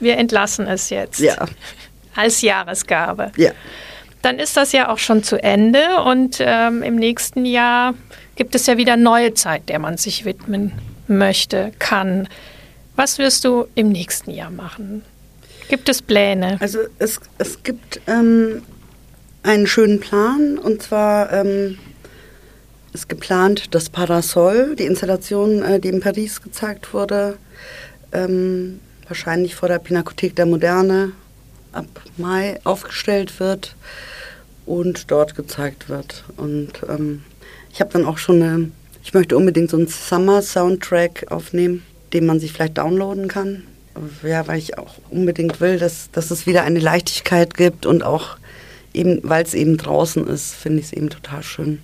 Wir 0.00 0.18
entlassen 0.18 0.66
es 0.66 0.90
jetzt. 0.90 1.20
Ja. 1.20 1.46
Als 2.16 2.42
Jahresgabe. 2.42 3.32
Ja. 3.36 3.52
Dann 4.22 4.38
ist 4.38 4.56
das 4.56 4.72
ja 4.72 4.88
auch 4.88 4.98
schon 4.98 5.22
zu 5.22 5.42
Ende 5.42 6.02
und 6.06 6.38
ähm, 6.40 6.82
im 6.82 6.96
nächsten 6.96 7.44
Jahr 7.44 7.94
gibt 8.36 8.54
es 8.54 8.66
ja 8.66 8.78
wieder 8.78 8.96
neue 8.96 9.34
Zeit, 9.34 9.68
der 9.68 9.78
man 9.78 9.98
sich 9.98 10.24
widmen 10.24 10.72
möchte, 11.06 11.72
kann. 11.78 12.28
Was 12.96 13.18
wirst 13.18 13.44
du 13.44 13.66
im 13.74 13.90
nächsten 13.90 14.30
Jahr 14.30 14.50
machen? 14.50 15.02
Gibt 15.68 15.88
es 15.88 16.02
Pläne? 16.02 16.58
Also 16.60 16.80
es, 16.98 17.20
es 17.38 17.62
gibt 17.62 18.00
ähm, 18.06 18.62
einen 19.42 19.66
schönen 19.66 20.00
Plan 20.00 20.58
und 20.58 20.82
zwar 20.82 21.32
ähm, 21.32 21.78
ist 22.92 23.08
geplant 23.08 23.74
das 23.74 23.88
Parasol, 23.88 24.76
die 24.76 24.84
Installation, 24.84 25.62
äh, 25.62 25.80
die 25.80 25.88
in 25.88 26.00
Paris 26.00 26.42
gezeigt 26.42 26.94
wurde, 26.94 27.36
ähm, 28.12 28.80
wahrscheinlich 29.08 29.54
vor 29.54 29.68
der 29.68 29.78
Pinakothek 29.78 30.36
der 30.36 30.46
Moderne 30.46 31.12
ab 31.72 31.86
Mai 32.16 32.60
aufgestellt 32.64 33.40
wird 33.40 33.74
und 34.64 35.10
dort 35.10 35.34
gezeigt 35.34 35.88
wird. 35.88 36.24
Und 36.36 36.72
ähm, 36.88 37.24
ich 37.72 37.80
habe 37.80 37.92
dann 37.92 38.06
auch 38.06 38.18
schon 38.18 38.42
eine, 38.42 38.70
ich 39.02 39.12
möchte 39.12 39.36
unbedingt 39.36 39.70
so 39.70 39.76
einen 39.76 39.88
Summer-Soundtrack 39.88 41.26
aufnehmen, 41.30 41.82
den 42.14 42.26
man 42.26 42.40
sich 42.40 42.52
vielleicht 42.52 42.78
downloaden 42.78 43.28
kann. 43.28 43.64
Ja, 44.22 44.46
weil 44.48 44.58
ich 44.58 44.78
auch 44.78 44.94
unbedingt 45.10 45.60
will, 45.60 45.78
dass, 45.78 46.10
dass 46.10 46.30
es 46.30 46.46
wieder 46.46 46.62
eine 46.62 46.80
Leichtigkeit 46.80 47.54
gibt 47.54 47.86
und 47.86 48.02
auch 48.02 48.38
eben, 48.92 49.20
weil 49.22 49.44
es 49.44 49.54
eben 49.54 49.76
draußen 49.76 50.26
ist, 50.26 50.54
finde 50.54 50.80
ich 50.80 50.86
es 50.86 50.92
eben 50.92 51.10
total 51.10 51.42
schön. 51.42 51.80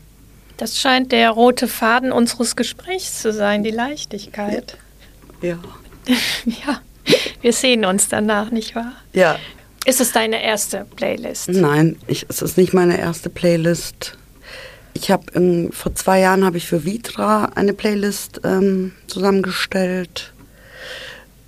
Das 0.56 0.78
scheint 0.78 1.12
der 1.12 1.30
rote 1.30 1.68
Faden 1.68 2.12
unseres 2.12 2.56
Gesprächs 2.56 3.22
zu 3.22 3.32
sein, 3.32 3.62
die 3.62 3.70
Leichtigkeit. 3.70 4.76
Ja. 5.40 5.58
ja, 6.44 6.80
wir 7.40 7.52
sehen 7.52 7.84
uns 7.84 8.08
danach, 8.08 8.50
nicht 8.50 8.74
wahr? 8.74 8.92
Ja. 9.12 9.38
Ist 9.86 10.00
es 10.00 10.12
deine 10.12 10.42
erste 10.42 10.86
Playlist? 10.96 11.48
Nein, 11.48 11.96
ich, 12.06 12.26
es 12.28 12.42
ist 12.42 12.58
nicht 12.58 12.74
meine 12.74 12.98
erste 12.98 13.30
Playlist. 13.30 14.18
Ich 14.92 15.10
habe 15.10 15.70
vor 15.72 15.94
zwei 15.94 16.20
Jahren 16.20 16.44
habe 16.44 16.56
ich 16.56 16.66
für 16.66 16.84
Vitra 16.84 17.50
eine 17.54 17.72
Playlist 17.72 18.40
ähm, 18.44 18.92
zusammengestellt 19.06 20.32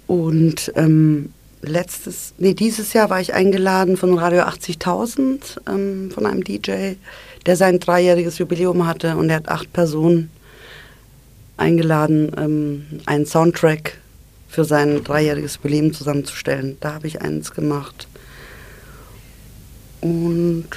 und 0.06 0.72
ähm, 0.76 1.32
letztes, 1.62 2.34
nee, 2.38 2.54
dieses 2.54 2.92
Jahr 2.92 3.10
war 3.10 3.20
ich 3.20 3.34
eingeladen 3.34 3.96
von 3.96 4.18
Radio 4.18 4.42
80.000 4.42 5.58
ähm, 5.68 6.10
von 6.10 6.26
einem 6.26 6.44
DJ, 6.44 6.94
der 7.46 7.56
sein 7.56 7.80
dreijähriges 7.80 8.38
Jubiläum 8.38 8.86
hatte 8.86 9.16
und 9.16 9.30
er 9.30 9.36
hat 9.36 9.48
acht 9.48 9.72
Personen 9.72 10.30
eingeladen, 11.56 12.32
ähm, 12.36 13.00
einen 13.06 13.26
Soundtrack 13.26 13.98
für 14.48 14.64
sein 14.64 15.02
dreijähriges 15.02 15.56
Jubiläum 15.56 15.92
zusammenzustellen. 15.94 16.76
Da 16.80 16.94
habe 16.94 17.06
ich 17.06 17.22
eins 17.22 17.52
gemacht. 17.52 18.06
Und 20.00 20.68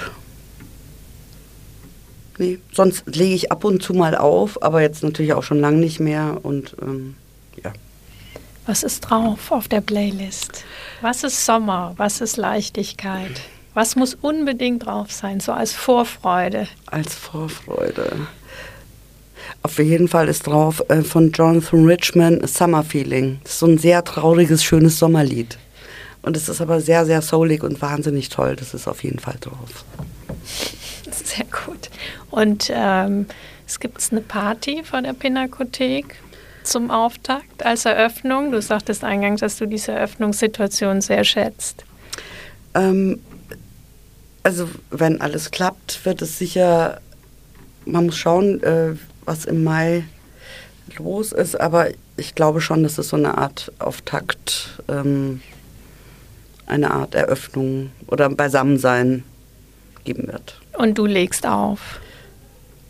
nee, 2.38 2.60
sonst 2.72 3.04
lege 3.08 3.36
ich 3.36 3.52
ab 3.52 3.64
und 3.64 3.82
zu 3.82 3.94
mal 3.94 4.16
auf, 4.16 4.62
aber 4.62 4.82
jetzt 4.82 5.04
natürlich 5.04 5.34
auch 5.34 5.44
schon 5.44 5.60
lange 5.60 5.78
nicht 5.78 6.00
mehr 6.00 6.40
und 6.44 6.76
ähm, 6.82 7.16
ja. 7.64 7.72
Was 8.66 8.84
ist 8.84 9.02
drauf 9.02 9.52
auf 9.52 9.68
der 9.68 9.82
Playlist? 9.82 10.64
Was 11.02 11.24
ist 11.24 11.46
Sommer? 11.46 11.94
Was 11.98 12.22
ist 12.22 12.38
Leichtigkeit? 12.38 13.42
Was 13.74 13.96
muss 13.96 14.16
unbedingt 14.16 14.86
drauf 14.86 15.12
sein, 15.12 15.40
so 15.40 15.52
als 15.52 15.74
Vorfreude? 15.74 16.68
Als 16.88 17.14
Vorfreude. 17.14 18.28
Auf 19.64 19.78
jeden 19.80 20.08
Fall 20.08 20.30
ist 20.30 20.48
drauf 20.48 20.84
äh, 20.90 21.02
von 21.02 21.32
Jonathan 21.32 21.86
Richman 21.86 22.46
Summer 22.48 22.84
Feeling. 22.84 23.40
Das 23.44 23.54
ist 23.54 23.60
so 23.60 23.68
ein 23.68 23.78
sehr 23.78 24.04
trauriges, 24.04 24.64
schönes 24.64 24.98
Sommerlied. 24.98 25.58
Und 26.22 26.38
es 26.38 26.50
ist 26.50 26.62
aber 26.62 26.82
sehr, 26.82 27.06
sehr 27.06 27.22
soulig 27.22 27.64
und 27.64 27.82
wahnsinnig 27.82 28.30
toll. 28.30 28.56
Das 28.56 28.74
ist 28.74 28.88
auf 28.88 29.04
jeden 29.04 29.20
Fall 29.20 29.36
drauf. 29.40 29.86
Sehr 31.12 31.46
gut. 31.46 31.90
Und 32.32 32.72
ähm, 32.74 33.28
es 33.68 33.80
gibt 33.80 34.02
eine 34.12 34.22
Party 34.22 34.84
vor 34.84 35.02
der 35.02 35.14
Pinakothek 35.14 36.18
zum 36.66 36.92
Auftakt 36.92 37.66
als 37.66 37.86
Eröffnung? 37.86 38.52
Du 38.52 38.62
sagtest 38.62 39.04
eingangs, 39.04 39.42
dass 39.42 39.58
du 39.58 39.66
diese 39.66 39.92
Eröffnungssituation 39.92 41.02
sehr 41.02 41.24
schätzt. 41.24 41.86
Ähm, 42.74 43.20
also 44.44 44.70
wenn 44.90 45.22
alles 45.22 45.52
klappt, 45.52 46.06
wird 46.06 46.22
es 46.22 46.38
sicher, 46.38 47.00
man 47.86 48.08
muss 48.08 48.18
schauen, 48.18 48.62
äh, 48.64 48.94
was 49.26 49.46
im 49.46 49.64
Mai 49.64 50.06
los 50.98 51.32
ist, 51.32 51.60
aber 51.60 51.90
ich 52.18 52.36
glaube 52.36 52.62
schon, 52.62 52.84
dass 52.84 52.98
es 52.98 53.10
so 53.10 53.18
eine 53.18 53.38
Art 53.38 53.72
Auftakt, 53.80 54.82
ähm, 54.88 55.42
eine 56.68 56.92
Art 56.92 57.16
Eröffnung 57.16 57.92
oder 58.08 58.30
Beisammensein 58.30 59.24
geben 60.04 60.28
wird. 60.28 60.62
Und 60.78 60.98
du 60.98 61.06
legst 61.06 61.46
auf? 61.46 62.00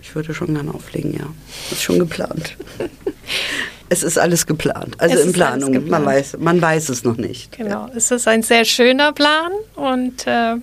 Ich 0.02 0.14
würde 0.16 0.34
schon 0.34 0.54
gerne 0.54 0.74
auflegen, 0.74 1.14
ja. 1.14 1.26
Ist 1.72 1.82
schon 1.82 2.00
geplant. 2.00 2.58
es 3.90 4.04
ist 4.04 4.18
alles 4.18 4.46
geplant. 4.46 4.96
Also 5.00 5.16
es 5.18 5.26
in 5.26 5.34
Planung. 5.34 5.72
Geplant. 5.72 5.92
Man, 5.92 6.06
weiß, 6.06 6.38
man 6.40 6.62
weiß 6.62 6.90
es 6.90 7.04
noch 7.04 7.18
nicht. 7.18 7.58
Genau. 7.58 7.88
Ja. 7.88 7.92
Es 7.96 8.12
ist 8.12 8.28
ein 8.28 8.44
sehr 8.44 8.66
schöner 8.66 9.14
Plan 9.14 9.52
und 9.76 10.28
äh, 10.28 10.56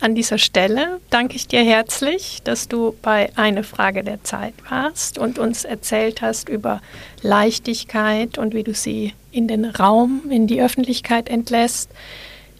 an 0.00 0.14
dieser 0.14 0.38
Stelle 0.38 1.00
danke 1.10 1.36
ich 1.36 1.48
dir 1.48 1.62
herzlich, 1.62 2.40
dass 2.44 2.68
du 2.68 2.94
bei 3.02 3.30
Eine 3.36 3.64
Frage 3.64 4.04
der 4.04 4.22
Zeit 4.22 4.54
warst 4.68 5.18
und 5.18 5.38
uns 5.38 5.64
erzählt 5.64 6.22
hast 6.22 6.48
über 6.48 6.80
Leichtigkeit 7.22 8.38
und 8.38 8.54
wie 8.54 8.62
du 8.62 8.74
sie 8.74 9.14
in 9.32 9.48
den 9.48 9.64
Raum, 9.64 10.22
in 10.30 10.46
die 10.46 10.62
Öffentlichkeit 10.62 11.28
entlässt. 11.28 11.90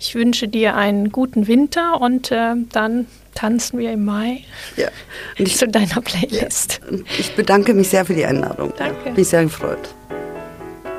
Ich 0.01 0.15
wünsche 0.15 0.49
dir 0.49 0.75
einen 0.75 1.11
guten 1.11 1.47
Winter 1.47 2.01
und 2.01 2.31
äh, 2.33 2.55
dann 2.73 3.07
tanzen 3.39 3.79
wir 3.79 3.93
im 3.93 4.05
Mai 4.05 4.43
ja. 4.77 4.89
ich, 5.37 5.57
zu 5.57 5.69
deiner 5.69 6.01
Playlist. 6.01 6.81
Ja. 6.91 6.99
Ich 7.19 7.37
bedanke 7.37 7.73
mich 7.73 7.89
sehr 7.89 8.05
für 8.05 8.15
die 8.15 8.25
Einladung. 8.25 8.73
Danke. 8.77 9.13
Mich 9.13 9.29
sehr 9.29 9.45
gefreut. 9.45 9.95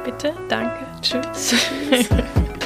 Bitte, 0.06 0.34
danke. 0.48 0.86
Tschüss. 1.02 1.56
Tschüss. 1.90 2.08